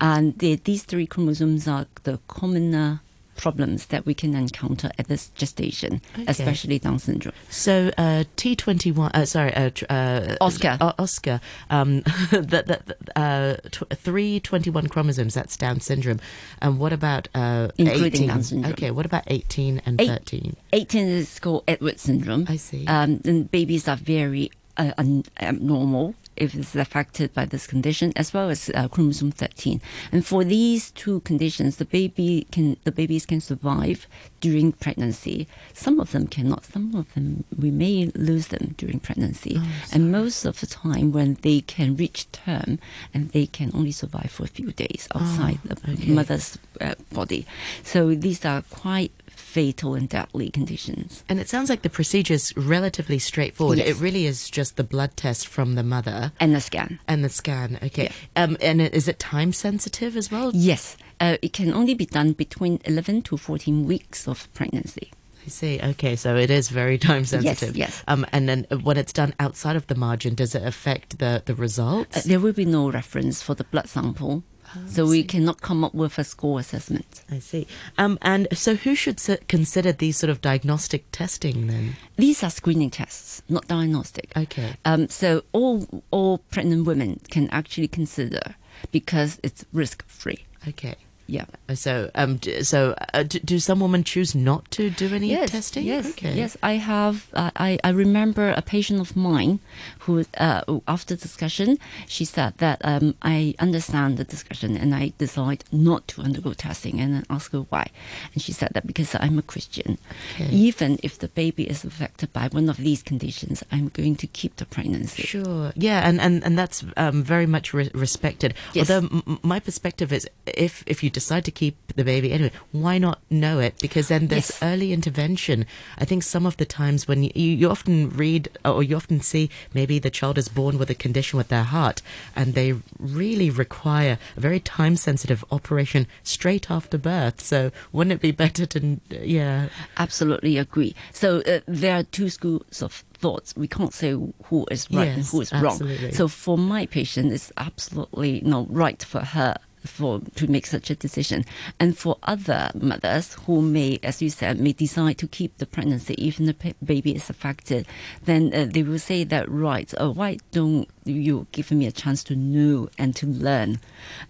And 0.00 0.38
the, 0.38 0.56
these 0.56 0.82
three 0.82 1.06
chromosomes 1.06 1.66
are 1.66 1.86
the 2.02 2.18
commoner 2.28 3.00
problems 3.36 3.86
that 3.86 4.06
we 4.06 4.14
can 4.14 4.34
encounter 4.34 4.90
at 4.98 5.08
this 5.08 5.28
gestation, 5.30 6.00
Okay. 6.14 6.24
especially 6.28 6.78
Down 6.78 6.98
syndrome. 6.98 7.34
So 7.50 7.90
uh, 7.98 8.24
T21, 8.36 9.10
uh, 9.14 9.24
sorry, 9.26 9.54
uh, 9.54 9.70
uh, 9.88 10.36
Oscar. 10.40 10.76
uh, 10.80 10.92
Oscar, 10.98 11.40
um, 11.70 12.00
that 12.30 12.66
that 12.66 12.96
uh, 13.16 13.56
tw- 13.70 13.92
three 13.94 14.40
21 14.40 14.88
chromosomes. 14.88 15.34
That's 15.34 15.56
Down 15.56 15.80
syndrome. 15.80 16.20
And 16.60 16.78
what 16.78 16.92
about 16.92 17.28
uh, 17.34 17.68
Including 17.78 18.04
18? 18.24 18.28
Down 18.28 18.42
syndrome. 18.42 18.72
Okay, 18.72 18.90
what 18.90 19.06
about 19.06 19.24
18 19.26 19.82
and 19.86 20.00
Eight- 20.00 20.08
13? 20.08 20.56
18 20.72 21.06
is 21.06 21.38
called 21.40 21.64
Edwards 21.68 22.02
syndrome. 22.02 22.46
I 22.48 22.56
see. 22.56 22.86
Um, 22.86 23.20
and 23.24 23.50
babies 23.50 23.88
are 23.88 23.96
very 23.96 24.50
uh, 24.76 24.92
un- 24.98 25.24
abnormal 25.40 26.14
if 26.36 26.54
it's 26.54 26.74
affected 26.74 27.32
by 27.34 27.44
this 27.46 27.66
condition, 27.66 28.12
as 28.16 28.32
well 28.34 28.50
as 28.50 28.70
uh, 28.74 28.88
chromosome 28.88 29.30
13. 29.32 29.80
And 30.12 30.24
for 30.26 30.44
these 30.44 30.90
two 30.92 31.20
conditions, 31.20 31.76
the 31.76 31.84
baby 31.84 32.46
can 32.50 32.76
the 32.84 32.92
babies 32.92 33.26
can 33.26 33.40
survive 33.40 34.06
during 34.40 34.72
pregnancy. 34.72 35.46
Some 35.72 36.00
of 36.00 36.12
them 36.12 36.26
cannot. 36.26 36.64
Some 36.64 36.94
of 36.94 37.12
them 37.14 37.44
we 37.58 37.70
may 37.70 38.10
lose 38.14 38.48
them 38.48 38.74
during 38.76 39.00
pregnancy. 39.00 39.54
Oh, 39.58 39.66
and 39.92 40.12
most 40.12 40.44
of 40.44 40.60
the 40.60 40.66
time, 40.66 41.12
when 41.12 41.38
they 41.42 41.60
can 41.62 41.96
reach 41.96 42.30
term, 42.32 42.78
and 43.14 43.30
they 43.30 43.46
can 43.46 43.70
only 43.74 43.92
survive 43.92 44.30
for 44.30 44.44
a 44.44 44.48
few 44.48 44.72
days 44.72 45.08
outside 45.14 45.58
the 45.64 45.76
Oh, 45.88 45.92
okay. 45.92 46.12
mother's 46.12 46.58
uh, 46.80 46.94
body. 47.12 47.46
So 47.82 48.14
these 48.14 48.44
are 48.44 48.62
quite 48.62 49.12
fatal 49.56 49.94
and 49.94 50.08
deadly 50.10 50.50
conditions. 50.50 51.24
And 51.30 51.40
it 51.40 51.48
sounds 51.48 51.70
like 51.70 51.80
the 51.80 51.88
procedure 51.88 52.34
is 52.34 52.52
relatively 52.56 53.18
straightforward. 53.18 53.78
Yes. 53.78 53.88
It 53.88 54.00
really 54.02 54.26
is 54.26 54.50
just 54.50 54.76
the 54.76 54.84
blood 54.84 55.16
test 55.16 55.48
from 55.48 55.76
the 55.76 55.82
mother 55.82 56.32
And 56.38 56.54
the 56.54 56.60
scan. 56.60 56.98
and 57.08 57.24
the 57.24 57.30
scan. 57.30 57.78
Okay. 57.82 58.10
Um, 58.36 58.58
and 58.60 58.82
it- 58.82 58.92
is 58.94 59.08
it 59.08 59.18
time 59.18 59.52
sensitive 59.54 60.14
as 60.14 60.30
well? 60.30 60.50
Yes, 60.54 60.96
uh, 61.20 61.38
it 61.40 61.54
can 61.54 61.72
only 61.72 61.94
be 61.94 62.04
done 62.04 62.32
between 62.32 62.80
11 62.84 63.22
to 63.22 63.36
14 63.38 63.86
weeks 63.86 64.28
of 64.28 64.52
pregnancy. 64.52 65.10
I 65.46 65.48
see. 65.48 65.80
Okay, 65.92 66.16
so 66.16 66.36
it 66.36 66.50
is 66.50 66.68
very 66.68 66.98
time 67.10 67.24
sensitive. 67.24 67.76
yes. 67.76 68.02
Um, 68.08 68.26
and 68.32 68.46
then 68.48 68.66
when 68.82 68.96
it's 68.98 69.12
done 69.14 69.32
outside 69.40 69.76
of 69.76 69.86
the 69.86 69.94
margin, 69.94 70.34
does 70.34 70.54
it 70.54 70.64
affect 70.72 71.18
the 71.18 71.42
the 71.46 71.54
results? 71.54 72.16
Uh, 72.18 72.22
there 72.26 72.40
will 72.40 72.52
be 72.52 72.66
no 72.66 72.90
reference 72.90 73.40
for 73.46 73.54
the 73.54 73.64
blood 73.72 73.88
sample, 73.88 74.42
so 74.88 75.06
we 75.06 75.22
cannot 75.24 75.60
come 75.60 75.84
up 75.84 75.94
with 75.94 76.18
a 76.18 76.24
score 76.24 76.60
assessment. 76.60 77.22
I 77.30 77.38
see. 77.38 77.66
Um, 77.98 78.18
and 78.22 78.48
so 78.52 78.74
who 78.76 78.94
should 78.94 79.18
s- 79.18 79.38
consider 79.48 79.92
these 79.92 80.16
sort 80.16 80.30
of 80.30 80.40
diagnostic 80.40 81.04
testing 81.12 81.66
then? 81.66 81.96
These 82.16 82.42
are 82.42 82.50
screening 82.50 82.90
tests, 82.90 83.42
not 83.48 83.66
diagnostic. 83.68 84.32
Okay. 84.36 84.74
Um, 84.84 85.08
so 85.08 85.42
all 85.52 86.02
all 86.10 86.38
pregnant 86.50 86.86
women 86.86 87.20
can 87.30 87.48
actually 87.50 87.88
consider 87.88 88.54
because 88.92 89.38
it's 89.42 89.64
risk 89.72 90.06
free. 90.06 90.44
Okay. 90.68 90.96
Yeah. 91.28 91.46
So, 91.74 92.10
um, 92.14 92.38
so 92.62 92.94
uh, 93.12 93.24
do, 93.24 93.40
do 93.40 93.58
some 93.58 93.80
women 93.80 94.04
choose 94.04 94.34
not 94.34 94.70
to 94.72 94.90
do 94.90 95.12
any 95.12 95.30
yes, 95.30 95.50
testing? 95.50 95.84
Yes, 95.84 96.10
Okay. 96.10 96.34
yes. 96.36 96.56
I 96.62 96.74
have. 96.74 97.26
Uh, 97.34 97.50
I 97.56 97.78
I 97.82 97.90
remember 97.90 98.50
a 98.50 98.62
patient 98.62 99.00
of 99.00 99.16
mine 99.16 99.58
who, 100.06 100.24
uh, 100.38 100.62
after 100.86 101.16
discussion, 101.16 101.78
she 102.06 102.24
said 102.24 102.54
that 102.58 102.80
um, 102.84 103.14
I 103.22 103.54
understand 103.58 104.18
the 104.18 104.24
discussion 104.24 104.76
and 104.76 104.94
I 104.94 105.12
decide 105.18 105.64
not 105.72 106.06
to 106.08 106.22
undergo 106.22 106.52
testing, 106.52 107.00
and 107.00 107.16
I 107.16 107.34
asked 107.34 107.50
her 107.52 107.66
why, 107.70 107.90
and 108.32 108.40
she 108.40 108.52
said 108.52 108.70
that 108.74 108.86
because 108.86 109.16
I'm 109.18 109.38
a 109.38 109.42
Christian, 109.42 109.98
Okay. 110.34 110.48
even 110.54 110.98
if 111.02 111.18
the 111.18 111.28
baby 111.28 111.64
is 111.64 111.84
affected 111.84 112.32
by 112.32 112.46
one 112.52 112.68
of 112.70 112.76
these 112.76 113.02
conditions, 113.02 113.64
I'm 113.72 113.88
going 113.88 114.14
to 114.16 114.28
keep 114.28 114.56
the 114.56 114.64
pregnancy. 114.66 115.22
Sure. 115.24 115.72
Yeah, 115.74 116.06
and 116.08 116.20
and 116.20 116.44
and 116.44 116.56
that's 116.56 116.84
um, 116.96 117.24
very 117.24 117.46
much 117.46 117.74
re- 117.74 117.90
respected. 117.94 118.54
Yes. 118.74 118.88
Although 118.90 119.08
m- 119.26 119.38
my 119.42 119.58
perspective 119.58 120.12
is, 120.12 120.28
if 120.46 120.84
if 120.86 121.02
you 121.02 121.10
decide 121.16 121.44
to 121.46 121.50
keep 121.50 121.76
the 121.96 122.04
baby 122.04 122.28
anyway, 122.30 122.52
why 122.72 122.98
not 122.98 123.18
know 123.30 123.58
it? 123.66 123.74
Because 123.80 124.08
then 124.12 124.28
there's 124.28 124.50
Yes. 124.50 124.62
early 124.70 124.92
intervention. 124.92 125.64
I 126.02 126.04
think 126.04 126.22
some 126.22 126.44
of 126.50 126.56
the 126.60 126.66
times 126.80 127.08
when 127.08 127.20
you, 127.24 127.30
you 127.60 127.70
often 127.70 128.10
read 128.10 128.42
or 128.64 128.82
you 128.82 128.94
often 128.96 129.20
see 129.32 129.48
maybe 129.72 129.98
the 129.98 130.10
child 130.20 130.36
is 130.36 130.48
born 130.48 130.76
with 130.78 130.90
a 130.90 130.94
condition 131.06 131.38
with 131.38 131.48
their 131.48 131.64
heart, 131.76 132.02
and 132.38 132.52
they 132.52 132.74
really 133.00 133.48
require 133.48 134.18
a 134.36 134.40
very 134.48 134.60
time 134.60 134.96
sensitive 134.96 135.42
operation 135.50 136.06
straight 136.22 136.70
after 136.70 136.98
birth. 136.98 137.40
So 137.40 137.70
wouldn't 137.92 138.12
it 138.16 138.20
be 138.20 138.32
better 138.44 138.66
to 138.74 138.80
yeah 139.10 139.68
Absolutely 139.96 140.58
agree. 140.58 140.94
So 141.12 141.28
uh, 141.46 141.60
there 141.66 141.94
are 141.98 142.02
two 142.18 142.28
schools 142.28 142.82
of 142.82 142.92
thoughts. 143.22 143.56
We 143.56 143.68
can't 143.68 143.94
say 143.94 144.10
who 144.48 144.66
is 144.70 144.86
right 144.90 145.08
and 145.08 145.24
Yes, 145.24 145.30
who 145.32 145.40
is 145.40 145.52
wrong. 145.62 145.80
So 146.12 146.28
for 146.28 146.58
my 146.58 146.84
patient, 146.98 147.32
it's 147.32 147.50
absolutely 147.56 148.42
not 148.44 148.66
right 148.84 149.02
for 149.02 149.20
her 149.36 149.56
for 149.86 150.20
to 150.34 150.46
make 150.46 150.66
such 150.66 150.90
a 150.90 150.94
decision. 150.94 151.44
And 151.80 151.96
for 151.96 152.18
other 152.22 152.70
mothers 152.74 153.34
who 153.46 153.62
may, 153.62 153.98
as 154.02 154.20
you 154.20 154.30
said, 154.30 154.58
may 154.60 154.72
decide 154.72 155.18
to 155.18 155.26
keep 155.26 155.56
the 155.58 155.66
pregnancy 155.66 156.14
even 156.22 156.46
the 156.46 156.54
pa- 156.54 156.72
baby 156.84 157.14
is 157.14 157.30
affected, 157.30 157.86
then 158.24 158.52
uh, 158.54 158.66
they 158.68 158.82
will 158.82 158.98
say 158.98 159.24
that 159.24 159.48
right. 159.50 159.92
Uh, 160.00 160.10
why 160.10 160.38
don't 160.52 160.88
you 161.04 161.46
give 161.52 161.70
me 161.70 161.86
a 161.86 161.92
chance 161.92 162.24
to 162.24 162.34
know 162.34 162.88
and 162.98 163.14
to 163.16 163.26
learn, 163.26 163.78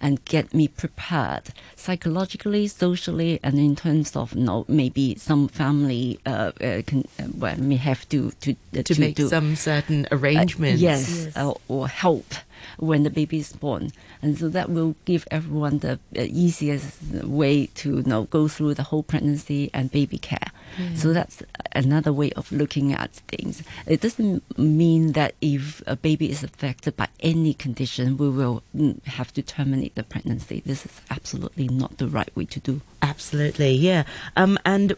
and 0.00 0.25
get 0.26 0.52
me 0.52 0.68
prepared 0.68 1.44
psychologically, 1.75 2.68
socially, 2.68 3.40
and 3.42 3.58
in 3.58 3.75
terms 3.76 4.14
of 4.16 4.34
you 4.34 4.44
know, 4.44 4.64
maybe 4.68 5.14
some 5.16 5.48
family 5.48 6.18
uh, 6.26 6.52
uh, 6.60 6.82
can, 6.86 7.06
uh, 7.18 7.25
well, 7.38 7.56
may 7.56 7.76
have 7.76 8.06
to 8.08 8.30
to 8.40 8.54
uh, 8.76 8.82
to 8.82 9.00
make 9.00 9.16
do, 9.16 9.28
some 9.28 9.56
certain 9.56 10.06
arrangements. 10.12 10.82
Yes, 10.82 11.28
Uh, 11.36 11.54
or 11.68 11.88
help 11.88 12.34
when 12.78 13.02
the 13.02 13.10
baby 13.10 13.38
is 13.38 13.52
born, 13.52 13.90
and 14.22 14.38
so 14.38 14.48
that 14.48 14.70
will 14.70 14.94
give 15.04 15.26
everyone 15.30 15.78
the 15.78 15.92
uh, 16.16 16.22
easiest 16.22 17.02
way 17.25 17.66
to 17.66 17.96
you 17.96 18.02
know, 18.02 18.25
go 18.25 18.48
through 18.48 18.75
the 18.75 18.82
whole 18.84 19.02
pregnancy 19.02 19.70
and 19.72 19.90
baby 19.90 20.18
care. 20.18 20.50
So 20.94 21.14
that's 21.14 21.42
another 21.72 22.12
way 22.12 22.32
of 22.32 22.52
looking 22.52 22.92
at 22.92 23.12
things. 23.28 23.62
It 23.86 24.00
doesn't 24.02 24.42
mean 24.58 25.12
that 25.12 25.34
if 25.40 25.82
a 25.86 25.96
baby 25.96 26.30
is 26.30 26.42
affected 26.42 26.96
by 26.96 27.08
any 27.20 27.54
condition, 27.54 28.18
we 28.18 28.28
will 28.28 28.62
mm, 28.76 29.02
have 29.04 29.32
to 29.34 29.42
terminate 29.42 29.94
the 29.94 30.02
pregnancy. 30.02 30.62
This 30.66 30.84
is 30.84 31.00
absolutely 31.10 31.68
not 31.68 31.96
the 31.96 32.08
right 32.08 32.34
way 32.36 32.44
to 32.46 32.60
do. 32.60 32.82
Absolutely, 33.08 33.70
yeah. 33.72 34.02
Um, 34.34 34.58
and 34.64 34.92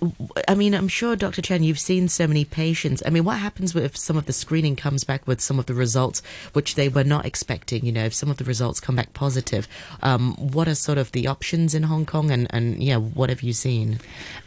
I 0.49 0.55
mean, 0.55 0.73
I'm 0.73 0.88
sure, 0.88 1.15
Dr. 1.15 1.43
Chan, 1.43 1.62
you've 1.62 1.79
seen 1.79 2.09
so 2.09 2.27
many 2.27 2.47
patients. 2.47 3.03
I 3.05 3.11
mean, 3.11 3.23
what 3.23 3.37
happens 3.38 3.77
if 3.77 3.99
some 3.99 4.17
of 4.17 4.25
the 4.25 4.33
screening 4.33 4.77
comes 4.77 5.05
back 5.05 5.27
with 5.27 5.43
some 5.43 5.59
of 5.59 5.67
the 5.67 5.75
results 5.75 6.23
which 6.55 6.75
they 6.75 6.88
were 6.88 7.05
not 7.05 7.27
expecting? 7.27 7.85
You 7.85 7.93
know, 7.93 8.05
if 8.05 8.15
some 8.15 8.31
of 8.31 8.38
the 8.38 8.45
results 8.45 8.81
come 8.81 8.97
back 8.97 9.12
positive, 9.12 9.69
um, 10.03 10.35
what 10.37 10.69
are 10.69 10.75
sort 10.75 10.97
of 10.97 11.12
the 11.12 11.27
options 11.27 11.75
in 11.75 11.83
Hong 11.83 12.07
Kong? 12.07 12.31
And, 12.31 12.47
and 12.49 12.83
yeah, 12.83 12.97
what 12.97 13.29
have 13.29 13.43
you 13.43 13.53
seen? 13.53 14.00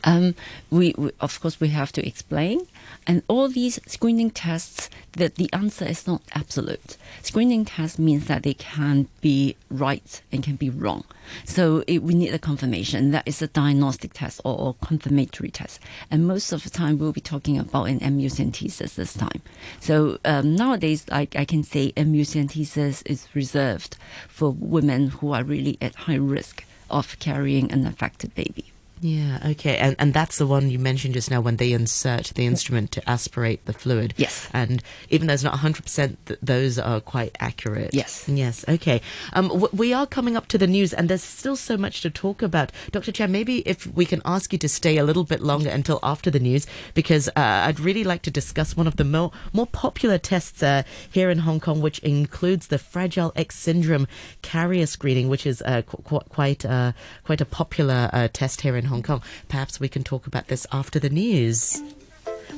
Um, 0.06 0.34
we, 0.72 0.96
we 0.98 1.12
of 1.20 1.40
course 1.40 1.60
we 1.60 1.68
have 1.68 1.92
to 1.92 2.08
explain, 2.08 2.66
and 3.08 3.24
all 3.28 3.50
these 3.50 3.80
screening 3.88 4.30
tests 4.30 4.90
that 5.14 5.36
the 5.36 5.52
answer 5.54 5.86
is 5.86 6.06
not 6.06 6.22
absolute. 6.34 6.98
Screening 7.22 7.66
tests 7.66 7.98
means 7.98 8.26
that 8.28 8.44
they 8.44 8.54
can 8.54 9.08
be 9.22 9.56
right 9.70 10.22
and 10.32 10.44
can 10.44 10.56
be 10.56 10.70
wrong. 10.70 11.04
So 11.46 11.84
it, 11.88 12.04
we 12.04 12.14
need 12.14 12.34
a 12.34 12.40
confirmation 12.40 13.12
that 13.12 13.28
is 13.28 13.42
a 13.42 13.48
diagnostic 13.48 14.14
test 14.14 14.42
or, 14.46 14.58
or 14.58 14.76
confirmatory 14.82 15.50
test. 15.50 15.80
And 16.10 16.28
most 16.28 16.52
of 16.52 16.64
the 16.64 16.70
time 16.70 16.98
we'll 16.98 17.12
be 17.12 17.22
talking 17.22 17.58
about 17.58 17.86
an 17.86 18.00
amniocentesis 18.00 18.96
this 18.96 19.14
time. 19.14 19.42
So 19.80 20.20
um, 20.24 20.56
nowadays 20.56 21.06
I, 21.12 21.28
I 21.36 21.46
can 21.46 21.64
say 21.64 21.92
amniocentesis 21.94 23.02
is 23.06 23.28
reserved 23.34 23.98
for 24.28 24.52
women 24.52 25.10
who 25.10 25.34
are 25.34 25.44
really 25.44 25.78
at 25.82 25.96
high 25.96 26.16
risk 26.16 26.64
of 26.90 27.18
carrying 27.20 27.72
an 27.72 27.88
affected 27.88 28.36
baby. 28.36 28.72
Yeah, 29.02 29.40
okay. 29.52 29.78
And, 29.78 29.96
and 29.98 30.14
that's 30.14 30.38
the 30.38 30.46
one 30.46 30.70
you 30.70 30.78
mentioned 30.78 31.16
just 31.16 31.32
now 31.32 31.42
when 31.42 31.58
they 31.58 31.72
insert 31.72 32.28
the 32.36 32.46
instrument 32.46 32.92
to 32.92 33.10
aspirate 33.10 33.66
the 33.66 33.74
fluid. 33.74 34.14
Yes. 34.16 34.48
And 34.54 34.84
even 35.10 35.26
though 35.26 35.34
it's 35.34 35.44
not 35.44 35.56
100%, 35.56 36.18
th- 36.28 36.40
those 36.42 36.78
are 36.78 37.02
quite 37.02 37.36
accurate. 37.40 37.96
Yes. 37.96 38.30
Yes, 38.30 38.64
okay. 38.70 39.02
Um, 39.34 39.48
w- 39.48 39.70
we 39.74 39.92
are 39.92 40.06
coming 40.06 40.38
up 40.38 40.48
to 40.50 40.58
the 40.60 40.68
news 40.68 40.94
and 40.94 41.10
there's 41.10 41.24
still 41.24 41.56
so 41.56 41.78
much 41.78 42.02
to 42.02 42.12
talk 42.12 42.44
about. 42.44 42.72
Dr. 42.92 43.12
Chan, 43.12 43.32
maybe 43.32 43.60
if 43.68 43.88
we 43.88 44.06
can 44.06 44.22
ask 44.24 44.54
you 44.54 44.60
to 44.60 44.70
stay 44.70 44.98
a 44.98 45.04
little 45.04 45.24
bit 45.24 45.42
longer 45.42 45.72
until 45.72 46.00
after 46.04 46.30
the 46.30 46.40
news 46.40 46.68
because 46.94 47.28
uh, 47.30 47.32
I'd 47.38 47.80
really 47.80 48.04
like 48.04 48.22
to 48.24 48.32
discuss 48.32 48.78
one 48.78 48.86
of 48.86 48.98
the 48.98 49.04
more, 49.04 49.32
more 49.52 49.66
popular 49.68 50.20
tests 50.20 50.62
uh, 50.62 50.84
here 51.12 51.32
in 51.32 51.40
Hong 51.40 51.60
Kong, 51.60 51.82
which 51.82 51.98
includes 52.00 52.68
the 52.68 52.78
Fragile 52.78 53.32
X 53.36 53.56
syndrome 53.58 54.06
carrier 54.44 54.86
screening, 54.86 55.28
which 55.28 55.48
is 55.48 55.64
uh, 55.64 55.82
qu- 55.82 56.04
qu- 56.04 56.30
quite, 56.30 56.66
uh, 56.66 56.92
quite 57.24 57.42
a 57.42 57.46
popular 57.46 58.12
uh, 58.14 58.28
test 58.32 58.62
here 58.62 58.76
in 58.78 58.86
Hong 58.91 58.91
Kong. 59.02 59.22
Perhaps 59.48 59.80
we 59.80 59.88
can 59.88 60.04
talk 60.04 60.28
about 60.28 60.48
this 60.48 60.68
after 60.72 61.00
the 61.00 61.10
news. 61.10 61.82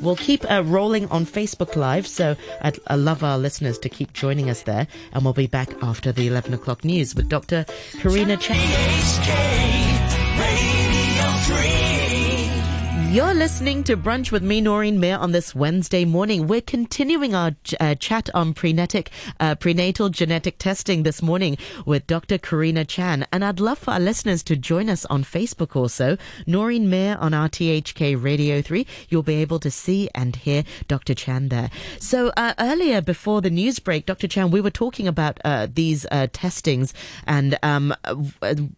We'll 0.02 0.16
keep 0.16 0.50
uh, 0.50 0.64
rolling 0.66 1.08
on 1.10 1.26
Facebook 1.26 1.76
Live, 1.76 2.08
so 2.08 2.36
I'd 2.62 2.80
I 2.88 2.96
love 2.96 3.24
our 3.24 3.38
listeners 3.38 3.78
to 3.80 3.90
keep 3.90 4.12
joining 4.14 4.50
us 4.50 4.64
there, 4.64 4.88
and 5.14 5.24
we'll 5.24 5.34
be 5.34 5.48
back 5.48 5.70
after 5.84 6.12
the 6.12 6.28
11 6.28 6.54
o'clock 6.54 6.84
news 6.84 7.14
with 7.16 7.30
Dr. 7.30 7.66
Karina 8.00 8.38
Chan. 8.38 8.58
You're 13.14 13.36
listening 13.36 13.84
to 13.84 13.96
Brunch 13.96 14.32
with 14.32 14.42
me, 14.42 14.60
Noreen 14.60 15.00
Mayer, 15.00 15.20
on 15.20 15.34
this 15.34 15.54
Wednesday 15.54 16.04
morning. 16.04 16.48
We're 16.48 16.62
continuing 16.62 17.36
our 17.36 17.52
uh, 17.80 17.94
chat 17.94 18.28
on 18.34 18.56
prenatic, 18.56 19.10
uh, 19.40 19.54
prenatal 19.54 20.10
genetic 20.10 20.58
testing 20.58 21.04
this 21.04 21.22
morning 21.22 21.60
with 21.86 22.08
Dr. 22.08 22.40
Karina 22.40 22.86
Chan. 22.86 23.28
And 23.32 23.46
I'd 23.46 23.60
love 23.60 23.78
for 23.78 23.92
our 23.92 24.00
listeners 24.00 24.42
to 24.46 24.56
join 24.56 24.90
us 24.90 25.06
on 25.06 25.24
Facebook 25.24 25.76
also. 25.76 26.18
Noreen 26.48 26.90
Mayer 26.90 27.16
on 27.20 27.34
RTHK 27.34 28.20
Radio 28.20 28.64
3. 28.64 28.88
You'll 29.10 29.22
be 29.22 29.36
able 29.36 29.60
to 29.60 29.70
see 29.70 30.10
and 30.16 30.36
hear 30.36 30.64
Dr. 30.88 31.14
Chan 31.14 31.50
there. 31.50 31.70
So 32.00 32.32
uh, 32.36 32.56
earlier, 32.58 33.00
before 33.00 33.42
the 33.42 33.52
news 33.52 33.78
break, 33.78 34.08
Dr. 34.08 34.28
Chan, 34.28 34.50
we 34.50 34.60
were 34.60 34.72
talking 34.72 35.08
about 35.08 35.40
uh, 35.46 35.68
these 35.72 36.08
uh, 36.12 36.30
testings, 36.34 36.96
and 37.28 37.60
um, 37.62 37.94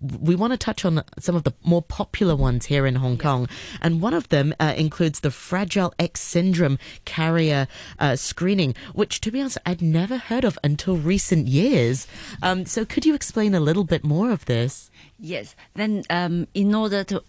we 0.02 0.36
want 0.36 0.52
to 0.52 0.58
touch 0.58 0.84
on 0.84 1.06
some 1.20 1.38
of 1.38 1.44
the 1.44 1.54
more 1.64 1.82
popular 1.82 2.36
ones 2.36 2.66
here 2.66 2.86
in 2.86 2.96
Hong 2.96 3.18
Kong. 3.18 3.48
And 3.82 4.02
one 4.02 4.14
of 4.14 4.25
of 4.26 4.30
them 4.30 4.54
uh, 4.60 4.74
includes 4.76 5.20
the 5.20 5.32
Fragile 5.32 5.94
X 6.00 6.20
syndrome 6.20 6.80
carrier 7.06 7.68
uh, 8.00 8.16
screening, 8.16 8.76
which, 8.94 9.22
to 9.22 9.32
be 9.32 9.40
honest, 9.40 9.58
I'd 9.66 9.82
never 9.82 10.18
heard 10.18 10.44
of 10.44 10.58
until 10.64 10.98
recent 10.98 11.48
years. 11.48 12.08
Um, 12.42 12.66
so, 12.66 12.86
could 12.86 13.06
you 13.06 13.14
explain 13.14 13.54
a 13.54 13.60
little 13.60 13.84
bit 13.84 14.04
more 14.04 14.32
of 14.32 14.46
this? 14.46 14.90
Yes. 15.20 15.56
Then, 15.76 16.04
um, 16.10 16.48
in 16.54 16.74
order 16.74 17.04
to 17.06 17.24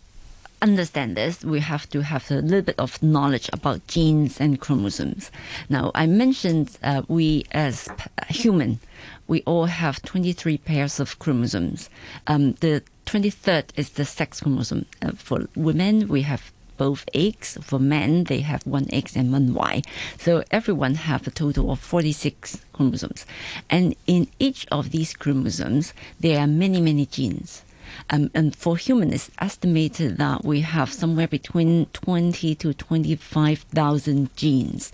understand 0.62 1.16
this, 1.16 1.44
we 1.44 1.60
have 1.60 1.88
to 1.90 2.02
have 2.02 2.30
a 2.30 2.36
little 2.40 2.62
bit 2.62 2.78
of 2.78 3.02
knowledge 3.02 3.50
about 3.52 3.86
genes 3.86 4.40
and 4.40 4.58
chromosomes. 4.58 5.30
Now, 5.68 5.92
I 5.94 6.06
mentioned 6.06 6.78
uh, 6.82 7.02
we 7.08 7.44
as 7.52 7.88
human, 8.28 8.80
we 9.28 9.42
all 9.42 9.66
have 9.66 10.02
23 10.02 10.58
pairs 10.58 10.98
of 10.98 11.18
chromosomes. 11.18 11.90
Um, 12.26 12.52
the 12.54 12.82
23rd 13.04 13.66
is 13.76 13.90
the 13.90 14.04
sex 14.04 14.40
chromosome. 14.40 14.86
Uh, 15.02 15.12
for 15.12 15.46
women, 15.54 16.08
we 16.08 16.22
have 16.22 16.52
both 16.76 17.04
eggs. 17.14 17.58
For 17.62 17.78
men, 17.78 18.24
they 18.24 18.40
have 18.40 18.66
one 18.66 18.86
X 18.92 19.16
and 19.16 19.32
one 19.32 19.54
Y. 19.54 19.82
So 20.18 20.44
everyone 20.50 20.94
have 20.94 21.26
a 21.26 21.30
total 21.30 21.70
of 21.70 21.80
46 21.80 22.64
chromosomes. 22.72 23.26
And 23.70 23.94
in 24.06 24.28
each 24.38 24.66
of 24.70 24.90
these 24.90 25.14
chromosomes, 25.14 25.92
there 26.20 26.40
are 26.40 26.46
many, 26.46 26.80
many 26.80 27.06
genes. 27.06 27.62
Um, 28.10 28.30
and 28.34 28.54
for 28.54 28.76
humans, 28.76 29.14
it's 29.14 29.30
estimated 29.38 30.18
that 30.18 30.44
we 30.44 30.60
have 30.60 30.92
somewhere 30.92 31.28
between 31.28 31.86
20 31.86 32.54
to 32.56 32.74
25,000 32.74 34.36
genes 34.36 34.92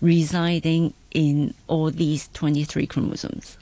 residing 0.00 0.92
in 1.12 1.54
all 1.66 1.90
these 1.90 2.28
23 2.34 2.86
chromosomes. 2.86 3.56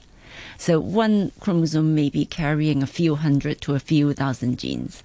So 0.59 0.81
one 0.81 1.33
chromosome 1.41 1.95
may 1.95 2.11
be 2.11 2.25
carrying 2.25 2.83
a 2.83 2.87
few 2.87 3.17
hundred 3.17 3.61
to 3.63 3.75
a 3.75 3.81
few 3.81 4.13
thousand 4.13 4.59
genes. 4.59 5.03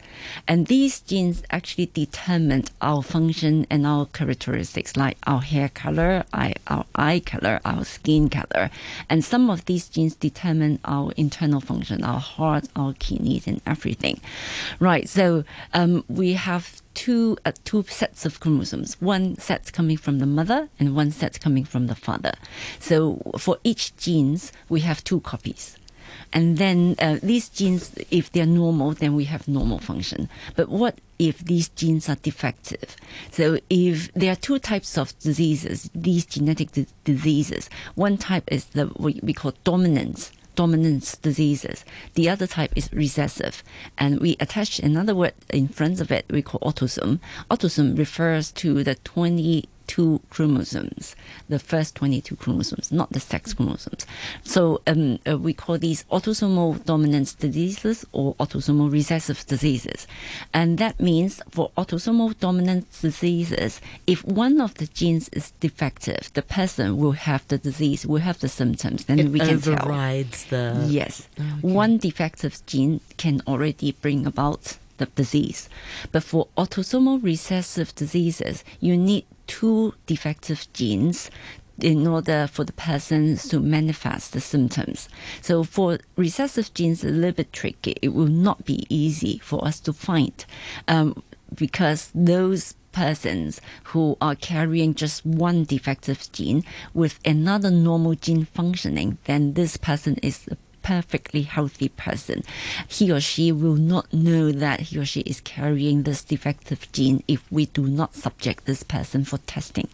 And 0.47 0.67
these 0.67 0.99
genes 0.99 1.43
actually 1.49 1.87
determine 1.87 2.65
our 2.81 3.03
function 3.03 3.65
and 3.69 3.85
our 3.85 4.05
characteristics, 4.07 4.95
like 4.95 5.17
our 5.25 5.41
hair 5.41 5.69
color, 5.69 6.25
our 6.33 6.85
eye 6.95 7.21
color, 7.25 7.59
our 7.65 7.83
skin 7.85 8.29
color. 8.29 8.69
And 9.09 9.23
some 9.23 9.49
of 9.49 9.65
these 9.65 9.89
genes 9.89 10.15
determine 10.15 10.79
our 10.85 11.11
internal 11.17 11.61
function, 11.61 12.03
our 12.03 12.19
heart, 12.19 12.65
our 12.75 12.93
kidneys, 12.93 13.47
and 13.47 13.61
everything. 13.65 14.19
Right. 14.79 15.07
So 15.09 15.43
um, 15.73 16.03
we 16.07 16.33
have 16.33 16.81
two 16.97 17.37
uh, 17.45 17.51
two 17.63 17.83
sets 17.87 18.25
of 18.25 18.39
chromosomes. 18.39 18.99
One 18.99 19.37
set's 19.37 19.69
coming 19.69 19.97
from 19.97 20.17
the 20.17 20.25
mother 20.25 20.67
and 20.79 20.95
one 20.95 21.11
set's 21.11 21.37
coming 21.37 21.63
from 21.63 21.85
the 21.85 21.95
father. 21.95 22.33
So 22.79 23.21
for 23.37 23.59
each 23.63 23.95
genes, 23.97 24.51
we 24.67 24.79
have 24.81 25.03
two 25.03 25.19
copies. 25.21 25.77
And 26.33 26.57
then 26.57 26.95
uh, 26.99 27.19
these 27.21 27.49
genes, 27.49 27.93
if 28.09 28.31
they're 28.31 28.47
normal, 28.47 28.93
then 28.93 29.15
we 29.15 29.25
have 29.25 29.47
normal 29.47 29.77
function. 29.77 30.27
But 30.55 30.69
what 30.69 30.99
if 31.19 31.37
these 31.37 31.69
genes 31.69 32.09
are 32.09 32.15
defective? 32.15 32.95
So 33.31 33.59
if 33.69 34.11
there 34.13 34.31
are 34.31 34.35
two 34.35 34.57
types 34.57 34.97
of 34.97 35.17
diseases, 35.19 35.89
these 35.93 36.25
genetic 36.25 36.71
di- 36.71 36.87
diseases, 37.03 37.69
one 37.93 38.17
type 38.17 38.43
is 38.51 38.65
the 38.65 38.87
what 38.87 39.23
we 39.23 39.33
call 39.33 39.53
dominant 39.63 40.31
dominance 40.57 41.15
diseases. 41.15 41.85
The 42.15 42.27
other 42.27 42.47
type 42.47 42.73
is 42.75 42.91
recessive. 42.91 43.63
And 43.97 44.19
we 44.19 44.35
attach 44.41 44.79
another 44.79 45.15
word 45.15 45.35
in 45.49 45.69
front 45.69 46.01
of 46.01 46.11
it 46.11 46.25
we 46.29 46.41
call 46.41 46.59
autosome. 46.59 47.19
Autosome 47.49 47.97
refers 47.97 48.51
to 48.53 48.83
the 48.83 48.95
20 48.95 49.69
22 49.87 50.21
chromosomes, 50.29 51.15
the 51.49 51.59
first 51.59 51.95
22 51.95 52.35
chromosomes, 52.35 52.91
not 52.91 53.11
the 53.11 53.19
sex 53.19 53.53
chromosomes. 53.53 54.05
So 54.43 54.81
um, 54.85 55.19
uh, 55.27 55.37
we 55.37 55.53
call 55.53 55.77
these 55.77 56.03
autosomal 56.11 56.83
dominant 56.85 57.35
diseases 57.39 58.05
or 58.11 58.35
autosomal 58.35 58.91
recessive 58.91 59.45
diseases. 59.47 60.07
And 60.53 60.77
that 60.77 60.99
means 60.99 61.41
for 61.49 61.71
autosomal 61.77 62.37
dominant 62.39 62.87
diseases, 63.01 63.81
if 64.05 64.23
one 64.25 64.61
of 64.61 64.75
the 64.75 64.87
genes 64.87 65.29
is 65.29 65.51
defective, 65.59 66.31
the 66.33 66.41
person 66.41 66.97
will 66.97 67.13
have 67.13 67.47
the 67.47 67.57
disease, 67.57 68.05
will 68.05 68.21
have 68.21 68.39
the 68.39 68.49
symptoms, 68.49 69.05
then 69.05 69.19
it 69.19 69.29
we 69.29 69.39
can 69.39 69.55
overrides 69.55 70.45
tell. 70.45 70.75
the. 70.75 70.87
Yes. 70.87 71.27
Okay. 71.39 71.49
One 71.61 71.97
defective 71.97 72.65
gene 72.65 72.99
can 73.17 73.41
already 73.47 73.93
bring 73.93 74.25
about 74.25 74.77
the 74.97 75.05
disease. 75.05 75.69
But 76.11 76.23
for 76.23 76.47
autosomal 76.57 77.23
recessive 77.23 77.93
diseases, 77.95 78.63
you 78.79 78.97
need 78.97 79.25
two 79.47 79.93
defective 80.05 80.67
genes 80.73 81.31
in 81.79 82.07
order 82.07 82.47
for 82.51 82.63
the 82.63 82.73
person 82.73 83.37
to 83.37 83.59
manifest 83.59 84.33
the 84.33 84.41
symptoms. 84.41 85.07
So 85.41 85.63
for 85.63 85.99
recessive 86.15 86.73
genes, 86.73 87.03
a 87.03 87.09
little 87.09 87.33
bit 87.33 87.53
tricky. 87.53 87.95
It 88.01 88.09
will 88.09 88.27
not 88.27 88.65
be 88.65 88.85
easy 88.89 89.37
for 89.39 89.65
us 89.65 89.79
to 89.81 89.93
find 89.93 90.45
um, 90.87 91.21
because 91.55 92.11
those 92.13 92.75
persons 92.91 93.61
who 93.83 94.17
are 94.19 94.35
carrying 94.35 94.95
just 94.95 95.23
one 95.23 95.63
defective 95.63 96.31
gene 96.31 96.63
with 96.95 97.19
another 97.23 97.69
normal 97.69 98.15
gene 98.15 98.45
functioning, 98.45 99.19
then 99.25 99.53
this 99.53 99.77
person 99.77 100.15
is 100.23 100.47
perfectly 100.87 101.41
healthy 101.41 101.89
person, 101.89 102.41
he 102.87 103.11
or 103.11 103.19
she 103.19 103.51
will 103.51 103.75
not 103.75 104.13
know 104.13 104.53
that 104.53 104.79
he 104.79 104.97
or 104.97 105.03
she 105.03 105.19
is 105.21 105.41
carrying 105.41 106.03
this 106.03 106.23
defective 106.23 106.89
gene 106.93 107.21
if 107.27 107.43
we 107.51 107.65
do 107.65 107.85
not 107.85 108.15
subject 108.15 108.63
this 108.63 108.83
person 108.83 109.25
for 109.25 109.37
testing. 109.39 109.89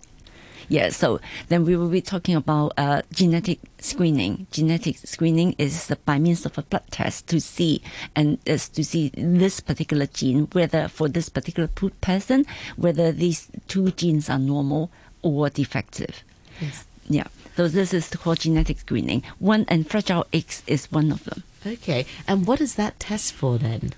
Yeah, 0.70 0.90
so 0.90 1.20
then 1.50 1.66
we 1.66 1.76
will 1.76 1.90
be 1.90 2.00
talking 2.00 2.36
about 2.36 2.74
uh, 2.78 3.02
genetic 3.12 3.60
screening. 3.80 4.46
Genetic 4.52 4.98
screening 5.00 5.56
is 5.58 5.92
by 6.06 6.20
means 6.20 6.46
of 6.46 6.60
a 6.60 6.62
blood 6.62 6.84
test 6.92 7.26
to 7.30 7.42
see 7.42 7.82
and 8.16 8.38
is 8.46 8.70
to 8.70 8.86
see 8.86 9.10
this 9.18 9.62
particular 9.62 10.06
gene, 10.06 10.48
whether 10.52 10.88
for 10.90 11.10
this 11.10 11.28
particular 11.28 11.70
person, 12.02 12.46
whether 12.78 13.12
these 13.12 13.48
two 13.68 13.90
genes 13.92 14.30
are 14.30 14.38
normal 14.38 14.92
or 15.24 15.50
defective. 15.50 16.24
Yes. 16.62 16.86
Yeah. 17.10 17.28
So 17.56 17.68
this 17.68 17.94
is 17.94 18.10
called 18.10 18.40
genetic 18.40 18.80
screening. 18.80 19.24
One 19.40 19.66
and 19.68 19.88
Fragile 19.90 20.26
X 20.34 20.64
is 20.66 20.92
one 20.92 21.12
of 21.12 21.24
them. 21.26 21.44
Okay, 21.66 22.06
and 22.28 22.46
what 22.46 22.60
is 22.60 22.76
that 22.76 23.00
test 23.00 23.34
for 23.34 23.58
then? 23.58 23.94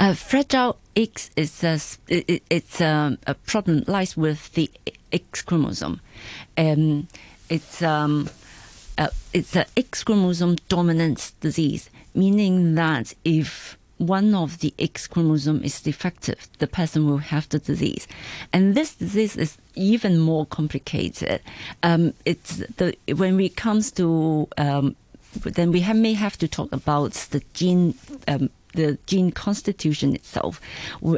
Uh, 0.00 0.14
fragile 0.14 0.78
X 0.96 1.30
is 1.36 1.62
a, 1.62 1.78
it, 2.08 2.42
it's 2.50 2.80
a, 2.80 3.16
a, 3.26 3.34
problem 3.34 3.84
lies 3.86 4.16
with 4.16 4.52
the 4.54 4.68
X 5.12 5.42
chromosome. 5.42 6.00
Um, 6.58 7.06
it's 7.48 7.82
um, 7.82 8.30
uh, 8.98 9.08
it's 9.32 9.54
a 9.54 9.66
X 9.76 10.02
chromosome 10.02 10.56
dominance 10.68 11.30
disease, 11.32 11.88
meaning 12.14 12.74
that 12.74 13.14
if 13.24 13.78
one 13.98 14.34
of 14.34 14.58
the 14.58 14.74
X 14.78 15.06
chromosome 15.06 15.62
is 15.62 15.80
defective, 15.80 16.48
the 16.58 16.66
person 16.66 17.06
will 17.06 17.18
have 17.18 17.48
the 17.48 17.58
disease. 17.58 18.06
And 18.52 18.74
this 18.74 18.94
disease 18.94 19.36
is 19.36 19.56
even 19.74 20.18
more 20.18 20.46
complicated. 20.46 21.40
Um, 21.82 22.14
it's 22.24 22.56
the 22.76 22.96
when 23.14 23.38
it 23.40 23.56
comes 23.56 23.90
to 23.92 24.48
um, 24.58 24.96
then 25.42 25.72
we 25.72 25.80
have, 25.80 25.96
may 25.96 26.12
have 26.14 26.38
to 26.38 26.48
talk 26.48 26.72
about 26.72 27.12
the 27.30 27.42
gene. 27.54 27.94
Um, 28.28 28.50
the 28.74 28.98
gene 29.06 29.30
constitution 29.30 30.16
itself. 30.16 30.60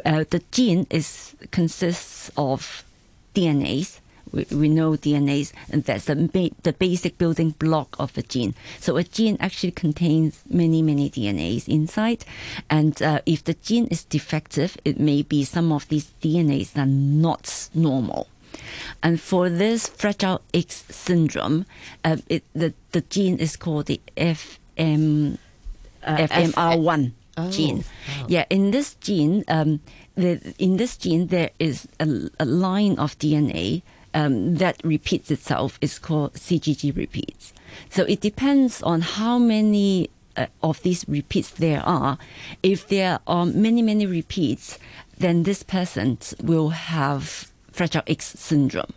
Uh, 0.05 0.23
the 0.29 0.43
gene 0.51 0.85
is 0.91 1.35
consists 1.49 2.29
of 2.37 2.83
DNAs, 3.33 3.99
we, 4.31 4.45
we 4.51 4.69
know 4.69 4.91
DNAs, 4.91 5.53
and 5.71 5.83
that's 5.83 6.05
the, 6.05 6.15
ba- 6.15 6.55
the 6.63 6.73
basic 6.73 7.17
building 7.17 7.51
block 7.51 7.95
of 7.99 8.17
a 8.17 8.21
gene. 8.21 8.55
So 8.79 8.97
a 8.97 9.03
gene 9.03 9.37
actually 9.39 9.71
contains 9.71 10.41
many, 10.49 10.81
many 10.81 11.09
DNAs 11.09 11.67
inside. 11.67 12.25
And 12.69 13.01
uh, 13.01 13.21
if 13.25 13.43
the 13.43 13.55
gene 13.55 13.87
is 13.87 14.03
defective, 14.03 14.77
it 14.85 14.99
may 14.99 15.21
be 15.21 15.43
some 15.43 15.71
of 15.71 15.87
these 15.89 16.11
DNAs 16.21 16.77
are 16.77 16.85
not 16.85 17.69
normal. 17.73 18.27
And 19.03 19.19
for 19.19 19.49
this 19.49 19.87
fragile 19.87 20.41
X 20.53 20.85
syndrome, 20.89 21.65
uh, 22.03 22.17
it, 22.27 22.43
the, 22.53 22.73
the 22.91 23.01
gene 23.01 23.37
is 23.37 23.55
called 23.55 23.85
the 23.85 24.01
FM, 24.15 25.37
uh, 26.03 26.17
FMR1 26.17 27.11
oh, 27.37 27.51
gene. 27.51 27.77
Wow. 27.77 28.25
Yeah, 28.27 28.45
in 28.49 28.71
this 28.71 28.95
gene, 28.95 29.43
um, 29.47 29.79
the, 30.15 30.53
in 30.57 30.77
this 30.77 30.97
gene, 30.97 31.27
there 31.27 31.51
is 31.59 31.87
a, 31.99 32.29
a 32.39 32.45
line 32.45 32.97
of 32.97 33.17
DNA 33.19 33.83
um, 34.17 34.55
that 34.55 34.81
repeats 34.83 35.29
itself 35.29 35.77
is 35.79 35.99
called 35.99 36.33
CGG 36.33 36.95
repeats. 36.97 37.53
So 37.89 38.03
it 38.05 38.19
depends 38.19 38.81
on 38.81 39.01
how 39.01 39.37
many 39.37 40.09
uh, 40.35 40.47
of 40.63 40.81
these 40.81 41.05
repeats 41.07 41.51
there 41.51 41.83
are. 41.85 42.17
If 42.63 42.87
there 42.87 43.19
are 43.27 43.45
many, 43.45 43.83
many 43.83 44.07
repeats, 44.07 44.79
then 45.19 45.43
this 45.43 45.61
person 45.61 46.17
will 46.41 46.69
have 46.69 47.51
Fragile 47.71 48.01
X 48.07 48.33
syndrome. 48.39 48.93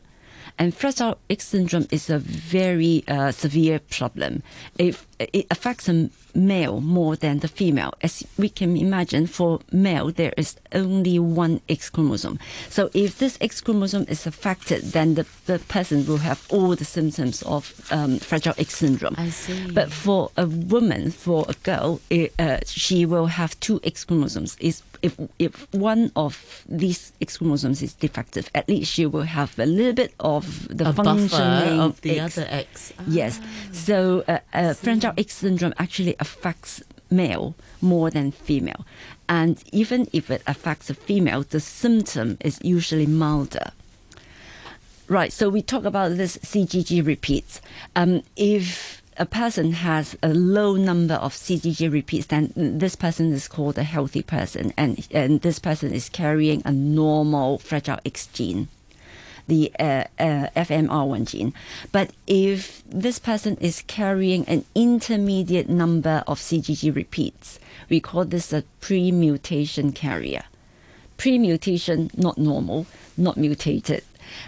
And 0.59 0.75
Fragile 0.75 1.19
X 1.29 1.49
syndrome 1.49 1.87
is 1.91 2.09
a 2.09 2.19
very 2.19 3.05
uh, 3.07 3.31
severe 3.31 3.79
problem. 3.79 4.43
If 4.79 5.07
it 5.21 5.47
affects 5.51 5.89
a 5.89 6.09
male 6.35 6.81
more 6.81 7.17
than 7.17 7.41
the 7.41 7.49
female. 7.49 7.93
As 8.03 8.25
we 8.39 8.49
can 8.49 8.77
imagine, 8.77 9.27
for 9.27 9.61
male, 9.73 10.11
there 10.11 10.33
is 10.37 10.57
only 10.73 11.19
one 11.19 11.61
X 11.69 11.91
chromosome. 11.91 12.39
So 12.69 12.91
if 12.95 13.19
this 13.19 13.37
X 13.41 13.61
chromosome 13.61 14.07
is 14.09 14.27
affected, 14.27 14.83
then 14.93 15.15
the, 15.15 15.27
the 15.47 15.59
person 15.59 16.07
will 16.07 16.19
have 16.19 16.47
all 16.51 16.75
the 16.77 16.85
symptoms 16.85 17.43
of 17.43 17.87
um, 17.91 18.19
Fragile 18.19 18.55
X 18.59 18.77
syndrome. 18.77 19.15
I 19.19 19.31
see. 19.31 19.71
But 19.71 19.93
for 19.93 20.31
a 20.37 20.47
woman, 20.47 21.11
for 21.11 21.45
a 21.49 21.55
girl, 21.55 22.01
it, 22.11 22.33
uh, 22.39 22.59
she 22.67 23.05
will 23.05 23.27
have 23.27 23.59
two 23.61 23.81
X 23.85 24.05
chromosomes. 24.05 24.57
Is 24.61 24.83
if 25.03 25.19
if 25.39 25.73
one 25.73 26.13
of 26.15 26.65
these 26.69 27.13
X 27.21 27.39
chromosomes 27.39 27.83
is 27.83 27.95
defective, 27.95 28.51
at 28.55 28.69
least 28.69 28.93
she 28.93 29.07
will 29.07 29.23
have 29.23 29.59
a 29.59 29.67
little 29.67 29.95
bit 29.95 30.15
of 30.21 30.69
the 30.69 30.89
a 30.89 30.93
functioning 30.93 31.81
of 31.81 32.01
the 32.03 32.21
X. 32.21 32.39
other 32.39 32.47
X. 32.51 32.93
Yes. 33.09 33.41
So 33.73 34.25
uh, 34.29 34.39
uh, 34.53 34.75
Fragile 34.75 35.10
X 35.17 35.35
syndrome 35.35 35.75
actually 35.79 36.17
affects 36.19 36.83
male 37.11 37.55
more 37.81 38.11
than 38.11 38.31
female. 38.31 38.87
And 39.29 39.63
even 39.73 40.09
if 40.13 40.31
it 40.31 40.43
affects 40.47 40.91
a 40.91 40.95
female, 40.95 41.43
the 41.43 41.61
symptom 41.61 42.39
is 42.41 42.59
usually 42.63 43.07
milder. 43.07 43.73
Right. 45.09 45.33
So 45.33 45.49
we 45.49 45.63
talk 45.63 45.85
about 45.85 46.17
this 46.17 46.37
CGG 46.39 47.05
repeats. 47.05 47.61
Um, 47.97 48.23
if 48.37 49.03
a 49.17 49.27
person 49.27 49.73
has 49.73 50.17
a 50.23 50.33
low 50.33 50.77
number 50.77 51.15
of 51.15 51.35
CGG 51.35 51.93
repeats, 51.93 52.27
then 52.27 52.53
this 52.55 52.95
person 52.97 53.33
is 53.33 53.49
called 53.49 53.77
a 53.77 53.83
healthy 53.83 54.23
person, 54.23 54.73
and 54.77 55.07
and 55.11 55.41
this 55.43 55.59
person 55.59 55.93
is 55.93 56.09
carrying 56.09 56.63
a 56.65 56.73
normal 56.73 57.59
fragile 57.59 57.99
X 58.05 58.29
gene 58.29 58.69
the 59.51 59.73
uh, 59.81 60.05
uh, 60.19 60.47
FMR1 60.55 61.29
gene. 61.29 61.53
But 61.91 62.13
if 62.29 62.85
this 62.87 63.19
person 63.19 63.57
is 63.61 63.83
carrying 63.89 64.45
an 64.47 64.65
intermediate 64.77 65.69
number 65.69 66.23
of 66.29 66.39
CGG 66.39 66.95
repeats, 66.95 67.59
we 67.89 67.99
call 68.01 68.25
this 68.25 68.53
a 68.53 68.63
pre-mutation 68.81 69.91
carrier. 69.91 70.45
Pre-mutation, 71.17 72.11
not 72.17 72.39
normal, 72.39 72.87
not 73.17 73.37
mutated. 73.37 74.05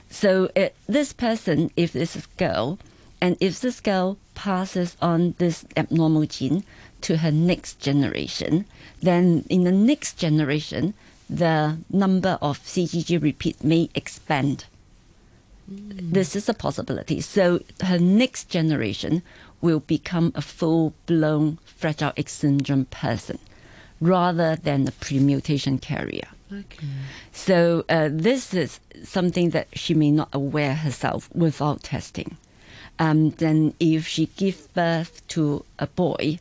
So 0.09 0.49
uh, 0.55 0.69
this 0.87 1.13
person, 1.13 1.73
if 1.77 1.93
this 1.93 2.15
is 2.15 2.27
a 2.27 2.39
girl, 2.39 2.79
and 3.21 3.37
if 3.41 3.61
this 3.61 3.81
girl 3.81 4.19
passes 4.37 4.97
on 5.03 5.35
this 5.39 5.65
abnormal 5.77 6.27
gene 6.27 6.63
to 7.01 7.17
her 7.19 7.33
next 7.33 7.81
generation, 7.81 8.67
then 9.03 9.45
in 9.49 9.65
the 9.65 9.73
next 9.73 10.17
generation, 10.17 10.95
the 11.29 11.79
number 11.91 12.39
of 12.41 12.61
CGG 12.61 13.21
repeats 13.21 13.65
may 13.65 13.91
expand 13.97 14.67
this 16.13 16.37
is 16.37 16.49
a 16.49 16.55
possibility. 16.55 17.21
So 17.21 17.61
her 17.83 17.99
next 17.99 18.49
generation 18.49 19.23
will 19.61 19.81
become 19.81 20.33
a 20.35 20.43
full 20.43 20.95
blown 21.07 21.59
Fragile 21.65 22.13
X 22.17 22.33
syndrome 22.33 22.87
person 22.87 23.39
rather 24.01 24.57
than 24.57 24.89
a 24.89 24.93
pre-mutation 24.93 25.79
carrier. 25.79 26.29
Okay. 26.53 26.87
So 27.33 27.85
uh, 27.89 28.11
this 28.13 28.53
is 28.53 28.81
something 29.05 29.51
that 29.51 29.69
she 29.73 29.95
may 29.95 30.11
not 30.11 30.29
aware 30.33 30.75
herself 30.75 31.31
without 31.35 31.83
testing. 31.85 32.37
Um, 32.99 33.31
then 33.31 33.75
if 33.81 34.07
she 34.07 34.27
gives 34.27 34.67
birth 34.69 35.27
to 35.29 35.65
a 35.79 35.87
boy, 35.87 36.39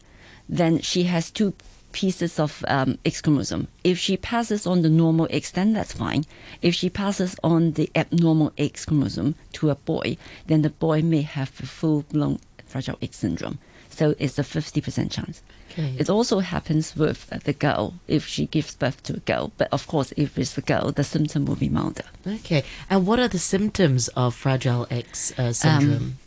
then 0.49 0.79
she 0.79 1.03
has 1.03 1.31
two 1.31 1.53
pieces 1.91 2.39
of 2.39 2.63
um, 2.67 2.97
X 3.05 3.21
chromosome. 3.21 3.67
If 3.83 3.97
she 3.97 4.17
passes 4.17 4.65
on 4.65 4.81
the 4.81 4.89
normal 4.89 5.27
X, 5.29 5.51
then 5.51 5.73
that's 5.73 5.93
fine. 5.93 6.25
If 6.61 6.75
she 6.75 6.89
passes 6.89 7.35
on 7.43 7.73
the 7.73 7.89
abnormal 7.95 8.53
X 8.57 8.85
chromosome 8.85 9.35
to 9.53 9.69
a 9.69 9.75
boy, 9.75 10.17
then 10.47 10.61
the 10.61 10.69
boy 10.69 11.01
may 11.01 11.21
have 11.21 11.51
a 11.59 11.65
full 11.65 12.03
blown 12.03 12.39
Fragile 12.65 12.97
X 13.01 13.17
syndrome. 13.17 13.59
So 13.89 14.15
it's 14.17 14.39
a 14.39 14.43
50% 14.43 15.11
chance. 15.11 15.43
Okay. 15.71 15.95
It 15.99 16.09
also 16.09 16.39
happens 16.39 16.95
with 16.95 17.29
the 17.43 17.53
girl 17.53 17.93
if 18.07 18.25
she 18.25 18.45
gives 18.45 18.75
birth 18.75 19.03
to 19.03 19.13
a 19.15 19.19
girl. 19.19 19.51
But 19.57 19.69
of 19.71 19.87
course, 19.87 20.13
if 20.17 20.37
it's 20.37 20.57
a 20.57 20.61
girl, 20.61 20.91
the 20.91 21.03
symptom 21.03 21.45
will 21.45 21.55
be 21.55 21.69
milder. 21.69 22.05
Okay. 22.25 22.63
And 22.89 23.05
what 23.05 23.19
are 23.19 23.27
the 23.27 23.39
symptoms 23.39 24.07
of 24.09 24.33
Fragile 24.33 24.87
X 24.89 25.37
uh, 25.37 25.53
syndrome? 25.53 26.17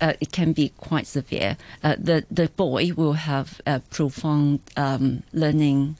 Uh, 0.00 0.12
it 0.20 0.32
can 0.32 0.52
be 0.52 0.70
quite 0.78 1.06
severe. 1.06 1.56
Uh, 1.82 1.96
the 1.98 2.24
the 2.30 2.48
boy 2.56 2.92
will 2.96 3.14
have 3.14 3.60
a 3.66 3.80
profound 3.90 4.60
um, 4.76 5.22
learning 5.32 5.96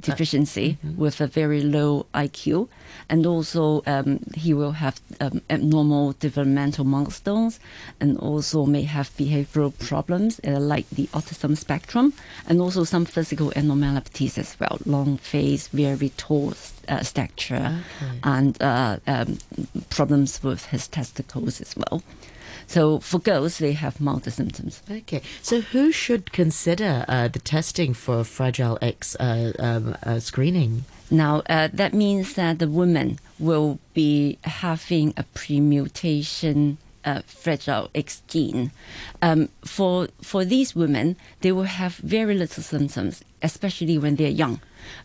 deficiency 0.00 0.78
with 0.96 1.20
a 1.20 1.26
very 1.26 1.60
low 1.62 2.06
IQ, 2.14 2.68
and 3.08 3.26
also 3.26 3.82
um, 3.86 4.20
he 4.34 4.54
will 4.54 4.72
have 4.72 5.00
um, 5.20 5.40
abnormal 5.50 6.14
developmental 6.18 6.84
milestones, 6.84 7.60
and 8.00 8.16
also 8.18 8.64
may 8.66 8.82
have 8.82 9.08
behavioral 9.16 9.72
problems 9.78 10.40
uh, 10.46 10.58
like 10.58 10.88
the 10.90 11.06
autism 11.12 11.56
spectrum, 11.56 12.12
and 12.48 12.60
also 12.60 12.84
some 12.84 13.04
physical 13.04 13.52
abnormalities 13.56 14.38
as 14.38 14.56
well, 14.60 14.78
long 14.86 15.18
face, 15.18 15.68
very 15.68 16.10
tall 16.16 16.54
uh, 16.88 17.02
stature, 17.02 17.82
Okay. 18.02 18.18
and 18.22 18.62
uh, 18.62 18.96
um, 19.06 19.38
problems 19.90 20.42
with 20.42 20.66
his 20.66 20.88
testicles 20.88 21.60
as 21.60 21.74
well. 21.76 22.02
So 22.66 22.98
for 22.98 23.18
girls, 23.18 23.58
they 23.58 23.72
have 23.72 24.00
milder 24.00 24.30
symptoms. 24.30 24.82
Okay. 24.90 25.22
So 25.42 25.60
who 25.60 25.92
should 25.92 26.32
consider 26.32 27.04
uh, 27.08 27.28
the 27.28 27.38
testing 27.38 27.94
for 27.94 28.24
Fragile 28.24 28.78
X 28.82 29.16
uh, 29.16 29.52
um, 29.58 29.96
uh, 30.02 30.18
screening? 30.20 30.84
Now, 31.10 31.42
uh, 31.48 31.68
that 31.72 31.94
means 31.94 32.34
that 32.34 32.58
the 32.58 32.68
woman 32.68 33.20
will 33.38 33.78
be 33.94 34.38
having 34.42 35.14
a 35.16 35.22
premutation 35.22 36.78
uh, 37.04 37.22
fragile 37.24 37.88
X 37.94 38.22
gene. 38.26 38.72
Um, 39.22 39.48
for, 39.64 40.08
for 40.20 40.44
these 40.44 40.74
women, 40.74 41.16
they 41.40 41.52
will 41.52 41.62
have 41.62 41.96
very 41.96 42.34
little 42.34 42.64
symptoms, 42.64 43.22
especially 43.42 43.96
when 43.96 44.16
they're 44.16 44.28
young. 44.28 44.60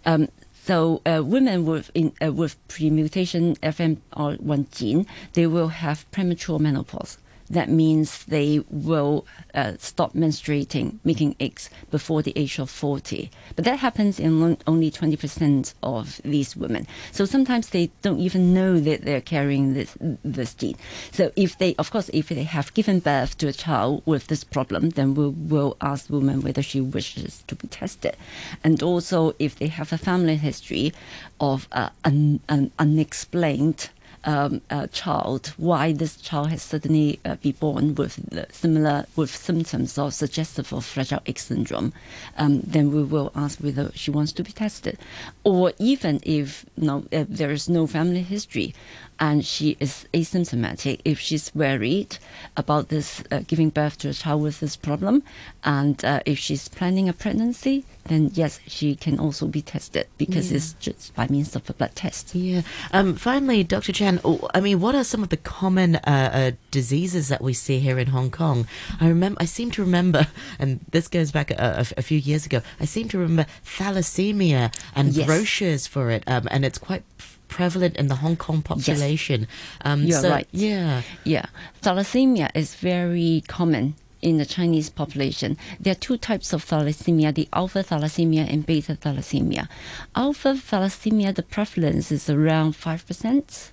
Um, 0.05 0.29
so 0.63 1.01
uh, 1.05 1.21
women 1.23 1.65
with 1.65 1.91
in, 1.93 2.11
uh, 2.23 2.31
with 2.33 2.55
premutation 2.67 3.55
FMR1 3.57 4.71
gene, 4.71 5.05
they 5.33 5.47
will 5.47 5.69
have 5.69 6.09
premature 6.11 6.59
menopause. 6.59 7.17
That 7.51 7.69
means 7.69 8.23
they 8.25 8.63
will 8.69 9.25
uh, 9.53 9.73
stop 9.77 10.13
menstruating, 10.13 10.99
making 11.03 11.35
eggs 11.37 11.69
before 11.91 12.21
the 12.21 12.31
age 12.37 12.59
of 12.59 12.69
40. 12.69 13.29
But 13.57 13.65
that 13.65 13.79
happens 13.79 14.21
in 14.21 14.57
only 14.65 14.89
20% 14.89 15.73
of 15.83 16.21
these 16.23 16.55
women. 16.55 16.87
So 17.11 17.25
sometimes 17.25 17.69
they 17.69 17.91
don't 18.01 18.19
even 18.19 18.53
know 18.53 18.79
that 18.79 19.03
they're 19.03 19.19
carrying 19.19 19.73
this, 19.73 19.97
this 20.23 20.53
gene. 20.53 20.77
So 21.11 21.31
if 21.35 21.57
they, 21.57 21.75
of 21.75 21.91
course, 21.91 22.09
if 22.13 22.29
they 22.29 22.43
have 22.43 22.73
given 22.73 22.99
birth 23.01 23.37
to 23.39 23.49
a 23.49 23.53
child 23.53 24.01
with 24.05 24.27
this 24.27 24.45
problem, 24.45 24.91
then 24.91 25.13
we'll, 25.13 25.35
we'll 25.37 25.75
ask 25.81 26.07
the 26.07 26.13
woman 26.13 26.41
whether 26.41 26.61
she 26.61 26.79
wishes 26.79 27.43
to 27.47 27.55
be 27.55 27.67
tested. 27.67 28.15
And 28.63 28.81
also 28.81 29.35
if 29.39 29.57
they 29.57 29.67
have 29.67 29.91
a 29.91 29.97
family 29.97 30.37
history 30.37 30.93
of 31.41 31.67
uh, 31.73 31.89
un, 32.05 32.39
un, 32.47 32.71
unexplained 32.79 33.89
um, 34.23 34.61
uh, 34.69 34.87
child, 34.87 35.53
why 35.57 35.93
this 35.93 36.15
child 36.17 36.49
has 36.49 36.61
suddenly 36.61 37.19
uh, 37.25 37.35
be 37.35 37.51
born 37.51 37.95
with 37.95 38.19
similar 38.51 39.05
with 39.15 39.35
symptoms 39.35 39.97
or 39.97 40.11
suggestive 40.11 40.71
of 40.73 40.85
Fragile 40.85 41.21
X 41.25 41.45
syndrome, 41.45 41.93
um, 42.37 42.61
then 42.61 42.91
we 42.91 43.03
will 43.03 43.31
ask 43.35 43.59
whether 43.59 43.91
she 43.95 44.11
wants 44.11 44.31
to 44.33 44.43
be 44.43 44.51
tested, 44.51 44.97
or 45.43 45.73
even 45.79 46.19
if 46.23 46.65
no, 46.77 47.05
if 47.11 47.27
there 47.27 47.51
is 47.51 47.67
no 47.67 47.87
family 47.87 48.21
history, 48.21 48.73
and 49.21 49.45
she 49.45 49.77
is 49.79 50.05
asymptomatic, 50.15 50.99
if 51.05 51.19
she's 51.19 51.53
worried 51.53 52.17
about 52.57 52.89
this 52.89 53.23
uh, 53.31 53.41
giving 53.47 53.69
birth 53.69 53.99
to 53.99 54.09
a 54.09 54.13
child 54.13 54.41
with 54.41 54.59
this 54.59 54.75
problem, 54.75 55.21
and 55.63 56.03
uh, 56.03 56.19
if 56.25 56.39
she's 56.39 56.67
planning 56.67 57.07
a 57.07 57.13
pregnancy, 57.13 57.85
then 58.05 58.31
yes, 58.33 58.59
she 58.65 58.95
can 58.95 59.19
also 59.19 59.45
be 59.47 59.61
tested 59.61 60.07
because 60.17 60.51
it's 60.51 60.73
just 60.73 61.13
by 61.15 61.27
means 61.27 61.55
of 61.55 61.69
a 61.69 61.73
blood 61.73 61.93
test. 61.93 62.33
Yeah. 62.33 62.63
Um, 62.91 63.13
finally, 63.15 63.63
Dr. 63.63 63.91
Chan, 63.93 64.19
oh, 64.25 64.49
I 64.55 64.59
mean, 64.59 64.79
what 64.81 64.95
are 64.95 65.03
some 65.03 65.21
of 65.21 65.29
the 65.29 65.37
common 65.37 65.97
uh, 65.97 66.01
uh, 66.33 66.51
diseases 66.71 67.27
that 67.29 67.41
we 67.43 67.53
see 67.53 67.77
here 67.77 67.99
in 67.99 68.07
Hong 68.07 68.31
Kong? 68.31 68.67
I 68.99 69.07
remember, 69.07 69.37
I 69.39 69.45
seem 69.45 69.69
to 69.71 69.83
remember, 69.83 70.27
and 70.59 70.79
this 70.89 71.07
goes 71.07 71.31
back 71.31 71.51
a, 71.51 71.85
a- 71.85 71.99
a 71.99 72.01
few 72.01 72.17
years 72.17 72.47
ago. 72.47 72.61
I 72.79 72.85
seem 72.85 73.07
to 73.09 73.19
remember 73.19 73.45
thalassemia 73.63 74.73
and 74.95 75.13
Yes. 75.13 75.27
brochures 75.27 75.85
for 75.87 76.09
it, 76.09 76.23
um, 76.25 76.47
and 76.49 76.65
it's 76.65 76.79
quite 76.79 77.03
prevalent 77.51 77.95
in 77.97 78.07
the 78.07 78.15
Hong 78.15 78.37
Kong 78.37 78.63
population. 78.63 79.47
Um, 79.85 80.03
You're 80.03 80.21
so, 80.21 80.29
right. 80.31 80.47
Yeah. 80.51 81.03
Yeah, 81.23 81.45
thalassemia 81.83 82.49
is 82.55 82.73
very 82.73 83.43
common 83.47 83.93
in 84.21 84.37
the 84.37 84.45
Chinese 84.45 84.89
population. 84.89 85.57
There 85.79 85.91
are 85.91 86.03
two 86.07 86.17
types 86.17 86.53
of 86.53 86.65
thalassemia: 86.65 87.35
the 87.35 87.47
alpha 87.53 87.83
thalassemia 87.83 88.51
and 88.51 88.65
beta 88.65 88.93
thalassemia. 88.95 89.67
Alpha 90.15 90.53
thalassemia, 90.53 91.35
the 91.35 91.43
prevalence 91.43 92.11
is 92.11 92.29
around 92.29 92.75
five 92.75 93.05
percent. 93.05 93.71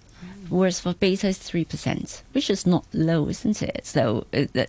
Whereas 0.48 0.80
for 0.80 0.94
beta 0.94 1.28
is 1.28 1.36
three 1.36 1.66
percent, 1.66 2.22
which 2.32 2.48
is 2.48 2.66
not 2.66 2.84
low, 2.94 3.28
isn't 3.28 3.62
it? 3.62 3.84
So 3.84 4.26
uh, 4.32 4.46
uh, 4.56 4.64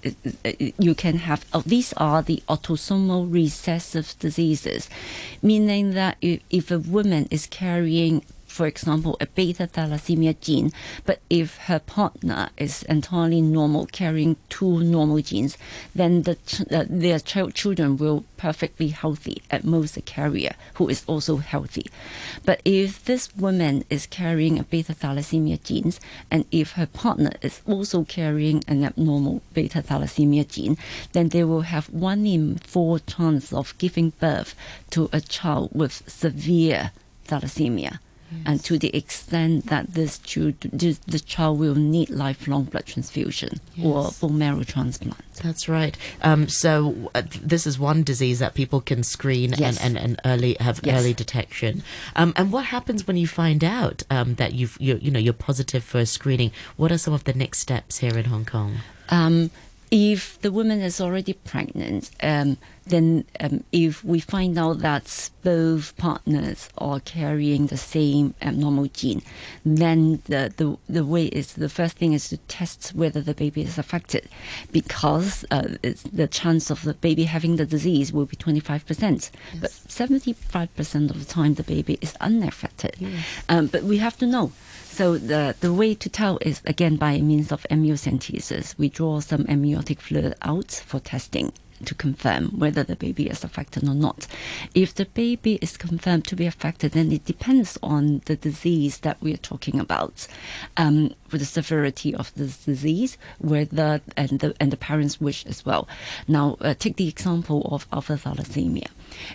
uh, 0.45 0.51
you 0.77 0.93
can 0.93 1.17
have. 1.19 1.45
Oh, 1.53 1.63
these 1.65 1.93
are 1.95 2.21
the 2.21 2.43
autosomal 2.49 3.31
recessive 3.31 4.13
diseases, 4.19 4.89
meaning 5.41 5.93
that 5.93 6.17
if, 6.21 6.41
if 6.49 6.69
a 6.69 6.79
woman 6.79 7.27
is 7.31 7.47
carrying 7.47 8.23
for 8.49 8.65
example, 8.65 9.15
a 9.21 9.27
beta 9.27 9.67
thalassemia 9.67 10.37
gene, 10.41 10.71
but 11.05 11.21
if 11.29 11.57
her 11.67 11.79
partner 11.79 12.49
is 12.57 12.83
entirely 12.83 13.41
normal, 13.41 13.85
carrying 13.85 14.35
two 14.49 14.79
normal 14.83 15.21
genes, 15.21 15.57
then 15.95 16.23
the 16.23 16.35
ch- 16.35 16.61
uh, 16.71 16.85
their 16.89 17.19
child 17.19 17.53
children 17.53 17.95
will 17.95 18.25
perfectly 18.37 18.87
healthy, 18.87 19.41
at 19.51 19.63
most 19.63 19.95
a 19.97 20.01
carrier 20.01 20.55
who 20.73 20.89
is 20.89 21.03
also 21.05 21.37
healthy. 21.37 21.85
But 22.43 22.61
if 22.65 23.05
this 23.05 23.33
woman 23.35 23.85
is 23.89 24.07
carrying 24.07 24.57
a 24.57 24.63
beta 24.63 24.93
thalassemia 24.93 25.63
genes, 25.63 25.99
and 26.31 26.45
if 26.51 26.71
her 26.71 26.87
partner 26.87 27.31
is 27.41 27.61
also 27.67 28.03
carrying 28.03 28.63
an 28.67 28.83
abnormal 28.83 29.41
beta 29.53 29.81
thalassemia 29.81 30.47
gene, 30.47 30.77
then 31.13 31.29
they 31.29 31.43
will 31.43 31.61
have 31.61 31.89
one 31.89 32.25
in 32.25 32.57
four 32.57 32.99
chance 32.99 33.53
of 33.53 33.77
giving 33.77 34.09
birth 34.19 34.55
to 34.89 35.07
a 35.13 35.21
child 35.21 35.69
with 35.73 36.03
severe 36.07 36.91
thalassemia. 37.27 37.99
And 38.45 38.63
to 38.65 38.77
the 38.77 38.95
extent 38.95 39.67
that 39.67 39.93
this, 39.93 40.19
child, 40.19 40.59
this 40.61 41.21
child 41.21 41.59
will 41.59 41.75
need 41.75 42.09
lifelong 42.09 42.65
blood 42.65 42.85
transfusion 42.85 43.59
or 43.83 44.03
Yes. 44.05 44.19
bone 44.19 44.37
marrow 44.37 44.63
transplant. 44.63 45.17
That's 45.41 45.67
right. 45.69 45.97
Um, 46.21 46.47
so 46.49 47.09
uh, 47.15 47.23
this 47.41 47.65
is 47.65 47.79
one 47.79 48.03
disease 48.03 48.39
that 48.39 48.53
people 48.53 48.81
can 48.81 49.03
screen 49.03 49.53
Yes. 49.57 49.79
and, 49.79 49.97
and, 49.97 50.05
and 50.05 50.21
early 50.25 50.57
have 50.59 50.79
Yes. 50.83 50.99
early 50.99 51.13
detection. 51.13 51.81
Um, 52.15 52.33
and 52.35 52.51
what 52.51 52.65
happens 52.65 53.07
when 53.07 53.17
you 53.17 53.25
find 53.27 53.63
out 53.63 54.03
um, 54.11 54.35
that 54.35 54.53
you've 54.53 54.77
you 54.79 54.99
you 55.01 55.11
know 55.11 55.19
you're 55.19 55.33
positive 55.33 55.83
for 55.83 56.05
screening? 56.05 56.51
What 56.77 56.91
are 56.91 56.97
some 56.97 57.13
of 57.13 57.23
the 57.23 57.33
next 57.33 57.59
steps 57.59 57.97
here 57.97 58.17
in 58.17 58.25
Hong 58.25 58.45
Kong? 58.45 58.77
Um, 59.91 59.97
if 59.99 60.39
the 60.41 60.51
woman 60.51 60.81
is 60.81 61.01
already 61.01 61.33
pregnant, 61.33 62.11
um, 62.21 62.57
then 62.85 63.25
um, 63.39 63.63
if 63.71 64.03
we 64.03 64.19
find 64.19 64.57
out 64.57 64.79
that 64.79 65.29
both 65.43 65.95
partners 65.97 66.69
are 66.77 66.99
carrying 66.99 67.67
the 67.67 67.77
same 67.77 68.33
abnormal 68.41 68.87
gene, 68.87 69.21
then 69.65 70.21
the, 70.25 70.53
the, 70.57 70.77
the 70.91 71.05
way 71.05 71.25
is 71.25 71.53
the 71.53 71.69
first 71.69 71.97
thing 71.97 72.13
is 72.13 72.29
to 72.29 72.37
test 72.37 72.93
whether 72.95 73.21
the 73.21 73.33
baby 73.33 73.61
is 73.61 73.77
affected 73.77 74.27
because 74.71 75.45
uh, 75.51 75.75
it's, 75.83 76.03
the 76.03 76.27
chance 76.27 76.69
of 76.69 76.83
the 76.83 76.93
baby 76.95 77.23
having 77.25 77.55
the 77.57 77.65
disease 77.65 78.11
will 78.11 78.25
be 78.25 78.35
25%. 78.35 79.31
But 79.61 79.71
75% 79.71 81.09
of 81.09 81.19
the 81.19 81.25
time, 81.25 81.53
the 81.55 81.63
baby 81.63 81.97
is 82.01 82.15
unaffected. 82.21 82.95
Um, 83.47 83.67
but 83.67 83.83
we 83.83 83.97
have 83.97 84.17
to 84.17 84.25
know. 84.25 84.51
So 84.99 85.17
the 85.17 85.55
the 85.61 85.71
way 85.71 85.95
to 85.95 86.09
tell 86.09 86.39
is 86.41 86.61
again 86.65 86.97
by 86.97 87.21
means 87.21 87.53
of 87.53 87.65
amniocentesis. 87.71 88.77
We 88.77 88.89
draw 88.89 89.21
some 89.21 89.45
amniotic 89.47 90.01
fluid 90.01 90.35
out 90.41 90.71
for 90.73 90.99
testing 90.99 91.53
to 91.85 91.95
confirm 91.95 92.59
whether 92.59 92.83
the 92.83 92.97
baby 92.97 93.27
is 93.29 93.45
affected 93.45 93.87
or 93.87 93.93
not. 93.93 94.27
If 94.75 94.93
the 94.93 95.05
baby 95.05 95.57
is 95.61 95.77
confirmed 95.77 96.25
to 96.25 96.35
be 96.35 96.45
affected, 96.45 96.91
then 96.91 97.13
it 97.13 97.23
depends 97.23 97.77
on 97.81 98.23
the 98.25 98.35
disease 98.35 98.97
that 98.97 99.21
we 99.21 99.33
are 99.33 99.37
talking 99.37 99.79
about, 99.79 100.27
um, 100.75 101.13
with 101.31 101.39
the 101.39 101.45
severity 101.45 102.13
of 102.13 102.33
this 102.35 102.65
disease, 102.65 103.17
whether 103.37 104.01
and 104.17 104.41
the 104.41 104.53
and 104.59 104.69
the 104.69 104.75
parents' 104.75 105.21
wish 105.21 105.45
as 105.45 105.65
well. 105.65 105.87
Now, 106.27 106.57
uh, 106.59 106.73
take 106.73 106.97
the 106.97 107.07
example 107.07 107.69
of 107.71 107.87
alpha 107.93 108.17
thalassemia. 108.17 108.89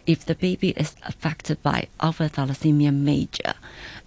If 0.07 0.25
the 0.25 0.35
baby 0.35 0.71
is 0.71 0.95
affected 1.03 1.63
by 1.63 1.89
alpha 2.01 2.29
thalassemia 2.29 2.93
major, 2.95 3.55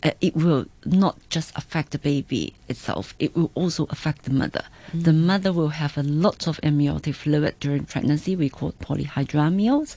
uh, 0.04 0.12
it 0.22 0.36
will 0.36 0.66
not 0.86 1.18
just 1.30 1.52
affect 1.56 1.92
the 1.92 2.00
baby 2.00 2.54
itself, 2.68 3.14
it 3.20 3.36
will 3.36 3.52
also 3.56 3.86
affect 3.90 4.24
the 4.24 4.32
mother. 4.32 4.64
The 4.94 5.14
mother 5.14 5.52
will 5.52 5.70
have 5.70 5.98
a 5.98 6.04
lot 6.04 6.48
of 6.48 6.60
amniotic 6.64 7.16
fluid 7.16 7.56
during 7.60 7.86
pregnancy, 7.86 8.36
we 8.36 8.50
call 8.50 8.70
it 8.70 8.80
polyhydramnios, 8.80 9.96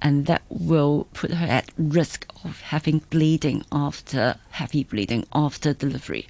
and 0.00 0.26
that 0.26 0.42
will 0.48 1.06
put 1.12 1.32
her 1.32 1.46
at 1.46 1.70
risk 1.78 2.26
of 2.44 2.60
having 2.62 2.98
bleeding 3.10 3.64
after 3.70 4.36
heavy 4.50 4.84
bleeding 4.84 5.26
after 5.32 5.72
delivery. 5.72 6.26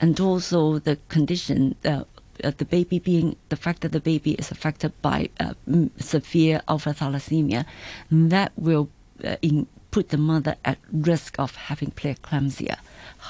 And 0.00 0.18
also 0.18 0.78
the 0.78 0.98
condition 1.08 1.76
uh, 1.84 2.04
uh, 2.44 2.52
the 2.56 2.64
baby 2.64 2.98
being 2.98 3.36
the 3.48 3.56
fact 3.56 3.80
that 3.82 3.92
the 3.92 4.00
baby 4.00 4.32
is 4.32 4.50
affected 4.50 4.92
by 5.02 5.28
uh, 5.40 5.54
severe 5.98 6.62
alpha 6.68 6.90
thalassemia, 6.90 7.64
that 8.10 8.52
will 8.56 8.88
uh, 9.24 9.36
in, 9.42 9.66
put 9.90 10.08
the 10.08 10.18
mother 10.18 10.56
at 10.64 10.78
risk 10.92 11.38
of 11.38 11.54
having 11.56 11.90
preeclampsia, 11.90 12.78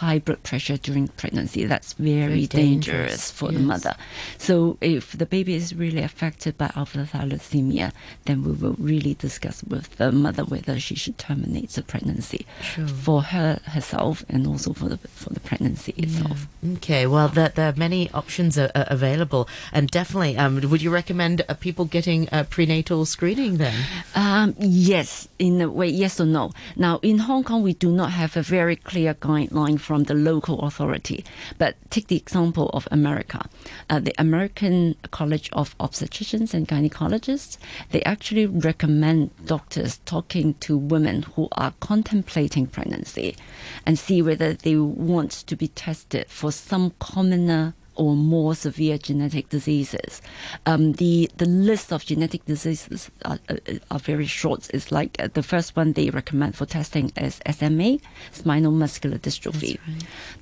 high 0.01 0.19
blood 0.19 0.43
pressure 0.43 0.77
during 0.77 1.09
pregnancy. 1.09 1.65
That's 1.65 1.93
very, 1.95 2.27
Very 2.27 2.47
dangerous, 2.47 2.87
dangerous, 2.87 3.31
for 3.31 3.53
the 3.53 3.59
mother. 3.61 3.95
So 4.39 4.79
if 4.81 5.13
the 5.13 5.27
baby 5.27 5.55
is 5.55 5.75
really 5.75 6.03
affected 6.03 6.57
by 6.57 6.71
alpha 6.75 7.07
thalassemia, 7.13 7.93
then 8.25 8.43
we 8.45 8.53
will 8.53 8.77
really 8.79 9.15
discuss 9.15 9.63
with 9.65 9.97
the 9.97 10.11
mother 10.11 10.45
whether 10.45 10.79
she 10.81 10.95
should 10.95 11.19
terminate 11.19 11.71
the 11.71 11.83
pregnancy 11.83 12.47
Sure. 12.63 12.87
for 12.89 13.23
her 13.23 13.61
herself 13.67 14.25
and 14.29 14.47
also 14.47 14.73
for 14.73 14.89
the 14.89 14.99
for 14.99 15.31
the 15.35 15.41
pregnancy 15.41 15.93
itself. 15.97 16.47
Okay, 16.77 17.07
well, 17.07 17.29
there, 17.29 17.51
there 17.51 17.69
are 17.69 17.77
many 17.77 18.11
options 18.13 18.57
are 18.59 18.71
available, 18.75 19.49
and 19.73 19.89
definitely, 19.91 20.37
um, 20.37 20.61
would 20.71 20.83
you 20.83 20.91
recommend 20.91 21.43
uh, 21.49 21.55
people 21.55 21.85
getting 21.85 22.29
uh, 22.33 22.45
prenatal 22.49 23.05
screening 23.05 23.59
then? 23.59 23.75
Um, 24.15 24.55
yes, 24.59 25.29
in 25.39 25.61
a 25.61 25.69
way, 25.69 25.89
yes 25.89 26.21
or 26.21 26.27
no. 26.27 26.53
Now, 26.77 26.99
in 27.03 27.19
Hong 27.29 27.45
Kong, 27.45 27.63
we 27.63 27.75
do 27.75 27.91
not 27.91 28.11
have 28.13 28.37
a 28.37 28.43
very 28.43 28.77
clear 28.77 29.15
guideline 29.15 29.79
from 29.83 30.05
the 30.05 30.15
local 30.15 30.61
authority. 30.61 31.25
But 31.59 31.77
take 31.91 32.09
the 32.09 32.17
example 32.17 32.71
of 32.71 32.89
America. 32.91 33.49
Uh, 33.91 34.01
the 34.01 34.15
American 34.19 34.97
College 35.11 35.51
of 35.53 35.77
Obstetricians 35.79 36.55
and 36.55 36.67
Gynecologists, 36.67 37.59
they 37.91 38.03
actually 38.05 38.47
recommend 38.47 39.31
doctors 39.45 39.99
talking 40.05 40.55
to 40.55 40.77
women 40.77 41.23
who 41.35 41.49
are 41.53 41.75
contemplating 41.81 42.67
pregnancy 42.67 43.37
and 43.85 43.99
see 43.99 44.23
whether 44.23 44.53
they 44.55 44.77
want 44.77 45.33
to 45.33 45.57
be 45.57 45.69
tested 45.69 46.29
for 46.29 46.53
some 46.53 46.93
commoner 46.99 47.75
or 47.95 48.15
more 48.15 48.55
severe 48.55 48.99
genetic 48.99 49.49
diseases. 49.49 50.23
Um, 50.67 50.93
the 50.93 51.31
the 51.37 51.47
list 51.47 51.93
of 51.93 52.05
genetic 52.05 52.45
diseases 52.45 53.11
are, 53.25 53.39
are, 53.49 53.59
are 53.91 53.99
very 53.99 54.27
short. 54.27 54.71
It's 54.75 54.91
like 54.93 55.17
uh, 55.19 55.29
the 55.33 55.43
first 55.43 55.77
one 55.77 55.93
they 55.93 56.11
recommend 56.11 56.57
for 56.57 56.67
testing 56.67 57.13
is 57.17 57.41
SMA, 57.51 57.99
spinal 58.31 58.73
muscular 58.73 59.19
dystrophy. 59.19 59.79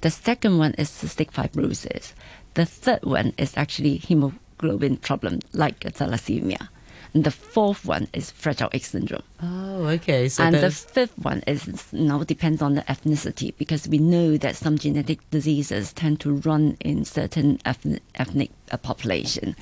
The 0.00 0.10
second 0.10 0.58
one 0.58 0.74
is 0.74 0.90
cystic 0.90 1.32
fibrosis. 1.32 2.12
The 2.54 2.66
third 2.66 3.04
one 3.04 3.32
is 3.38 3.56
actually 3.56 3.96
hemoglobin 3.96 4.98
problem, 4.98 5.40
like 5.52 5.80
thalassemia. 5.80 6.68
And 7.12 7.24
the 7.24 7.30
fourth 7.30 7.84
one 7.84 8.08
is 8.12 8.30
Fragile 8.30 8.70
X 8.72 8.90
syndrome. 8.90 9.22
Oh, 9.42 9.86
okay. 9.86 10.28
So 10.28 10.44
and 10.44 10.54
the 10.54 10.70
fifth 10.70 11.18
one 11.18 11.42
is 11.46 11.92
now 11.92 12.22
depends 12.22 12.62
on 12.62 12.74
the 12.74 12.82
ethnicity 12.82 13.52
because 13.58 13.88
we 13.88 13.98
know 13.98 14.36
that 14.36 14.56
some 14.56 14.78
genetic 14.78 15.18
diseases 15.30 15.92
tend 15.92 16.20
to 16.20 16.36
run 16.36 16.76
in 16.80 17.04
certain 17.04 17.58
ethnic, 17.64 18.02
ethnic 18.14 18.50
uh, 18.70 18.76
population. 18.76 19.56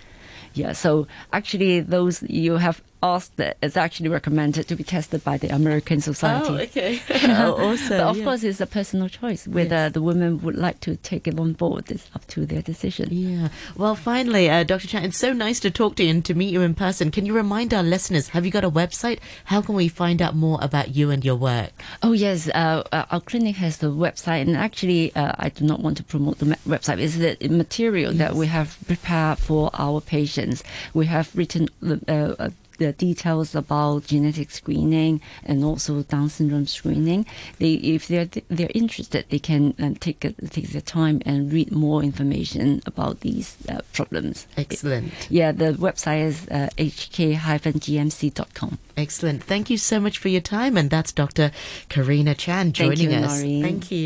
Yeah, 0.55 0.73
so 0.73 1.07
actually 1.33 1.81
those 1.81 2.23
you 2.25 2.57
have 2.57 2.83
asked 3.03 3.37
that 3.37 3.57
it's 3.63 3.77
actually 3.77 4.09
recommended 4.09 4.67
to 4.69 4.77
be 4.77 4.85
tested 4.85 5.23
by 5.25 5.37
the 5.39 5.49
American 5.55 6.01
Society. 6.01 6.49
Oh, 6.49 6.57
okay. 6.57 7.01
oh, 7.29 7.55
awesome. 7.73 7.89
But 7.89 8.01
of 8.01 8.17
yeah. 8.19 8.25
course, 8.25 8.43
it's 8.43 8.61
a 8.61 8.67
personal 8.67 9.09
choice. 9.09 9.47
Whether 9.47 9.69
Yes. 9.69 9.93
the 9.93 10.03
women 10.03 10.41
would 10.43 10.57
like 10.57 10.81
to 10.81 10.97
take 10.97 11.29
it 11.29 11.39
on 11.39 11.53
board 11.53 11.91
is 11.91 12.07
up 12.15 12.27
to 12.29 12.47
their 12.47 12.63
decision. 12.63 13.09
Yeah. 13.11 13.49
Well, 13.77 13.95
finally, 13.95 14.51
uh, 14.51 14.65
Dr. 14.65 14.89
Chan, 14.89 15.05
it's 15.05 15.19
so 15.19 15.33
nice 15.33 15.61
to 15.61 15.71
talk 15.71 15.97
to 15.97 16.05
you 16.05 16.11
and 16.11 16.25
to 16.25 16.35
meet 16.35 16.53
you 16.53 16.63
in 16.63 16.75
person. 16.75 17.11
Can 17.11 17.27
you 17.27 17.35
remind 17.35 17.73
our 17.73 17.83
listeners, 17.83 18.29
have 18.31 18.45
you 18.45 18.51
got 18.51 18.65
a 18.65 18.71
website? 18.71 19.19
How 19.45 19.61
can 19.63 19.75
we 19.75 19.89
find 19.89 20.21
out 20.23 20.35
more 20.35 20.59
about 20.63 20.95
you 20.97 21.11
and 21.11 21.25
your 21.25 21.37
work? 21.37 21.71
Oh 22.03 22.13
yes, 22.13 22.49
uh, 22.49 22.83
uh, 22.93 23.05
our 23.11 23.21
clinic 23.21 23.57
has 23.57 23.79
the 23.79 23.89
website, 23.93 24.43
and 24.43 24.57
actually, 24.57 25.15
uh, 25.15 25.33
I 25.39 25.49
do 25.51 25.65
not 25.65 25.81
want 25.81 25.97
to 25.99 26.05
promote 26.05 26.39
the 26.39 26.47
website. 26.67 26.99
It's 26.99 27.17
the 27.17 27.37
material 27.49 28.13
that 28.15 28.35
we 28.35 28.47
have 28.47 28.77
prepared 28.87 29.39
for 29.39 29.71
our 29.75 30.01
patients. 30.01 30.63
We 30.95 31.07
have 31.07 31.31
written 31.37 31.69
the, 31.81 32.01
uh, 32.09 32.43
uh, 32.43 32.51
the 32.79 32.93
details 32.93 33.55
about 33.55 34.07
genetic 34.07 34.51
screening 34.51 35.21
and 35.45 35.65
also 35.65 36.03
Down 36.03 36.29
syndrome 36.29 36.67
screening. 36.67 37.27
They, 37.59 37.75
if 37.75 38.09
they're 38.09 38.29
they're 38.49 38.71
interested, 38.75 39.27
they 39.29 39.39
can 39.39 39.75
um, 39.79 39.95
take 39.97 40.25
a, 40.25 40.33
take 40.33 40.71
their 40.71 40.81
time 40.81 41.21
and 41.27 41.53
read 41.53 41.73
more 41.73 42.03
information 42.03 42.81
about 42.87 43.21
these 43.21 43.57
uh, 43.69 43.81
problems. 43.93 44.47
Excellent. 44.57 45.13
Yeah, 45.31 45.53
the 45.53 45.73
website 45.73 46.25
is 46.25 46.49
uh, 46.49 46.69
hk-gmc.com. 46.79 48.79
Excellent. 48.97 49.45
Thank 49.45 49.71
you 49.71 49.79
so 49.79 50.01
much 50.01 50.19
for 50.19 50.29
your 50.29 50.41
time. 50.41 50.77
And 50.77 50.91
that's 50.91 51.13
Dr. 51.13 51.53
Karina 51.89 52.35
Chan 52.35 52.73
joining 52.73 53.11
Thank 53.11 53.11
you, 53.11 53.27
us. 53.27 53.41
Thank 53.41 53.91
you. 53.91 53.97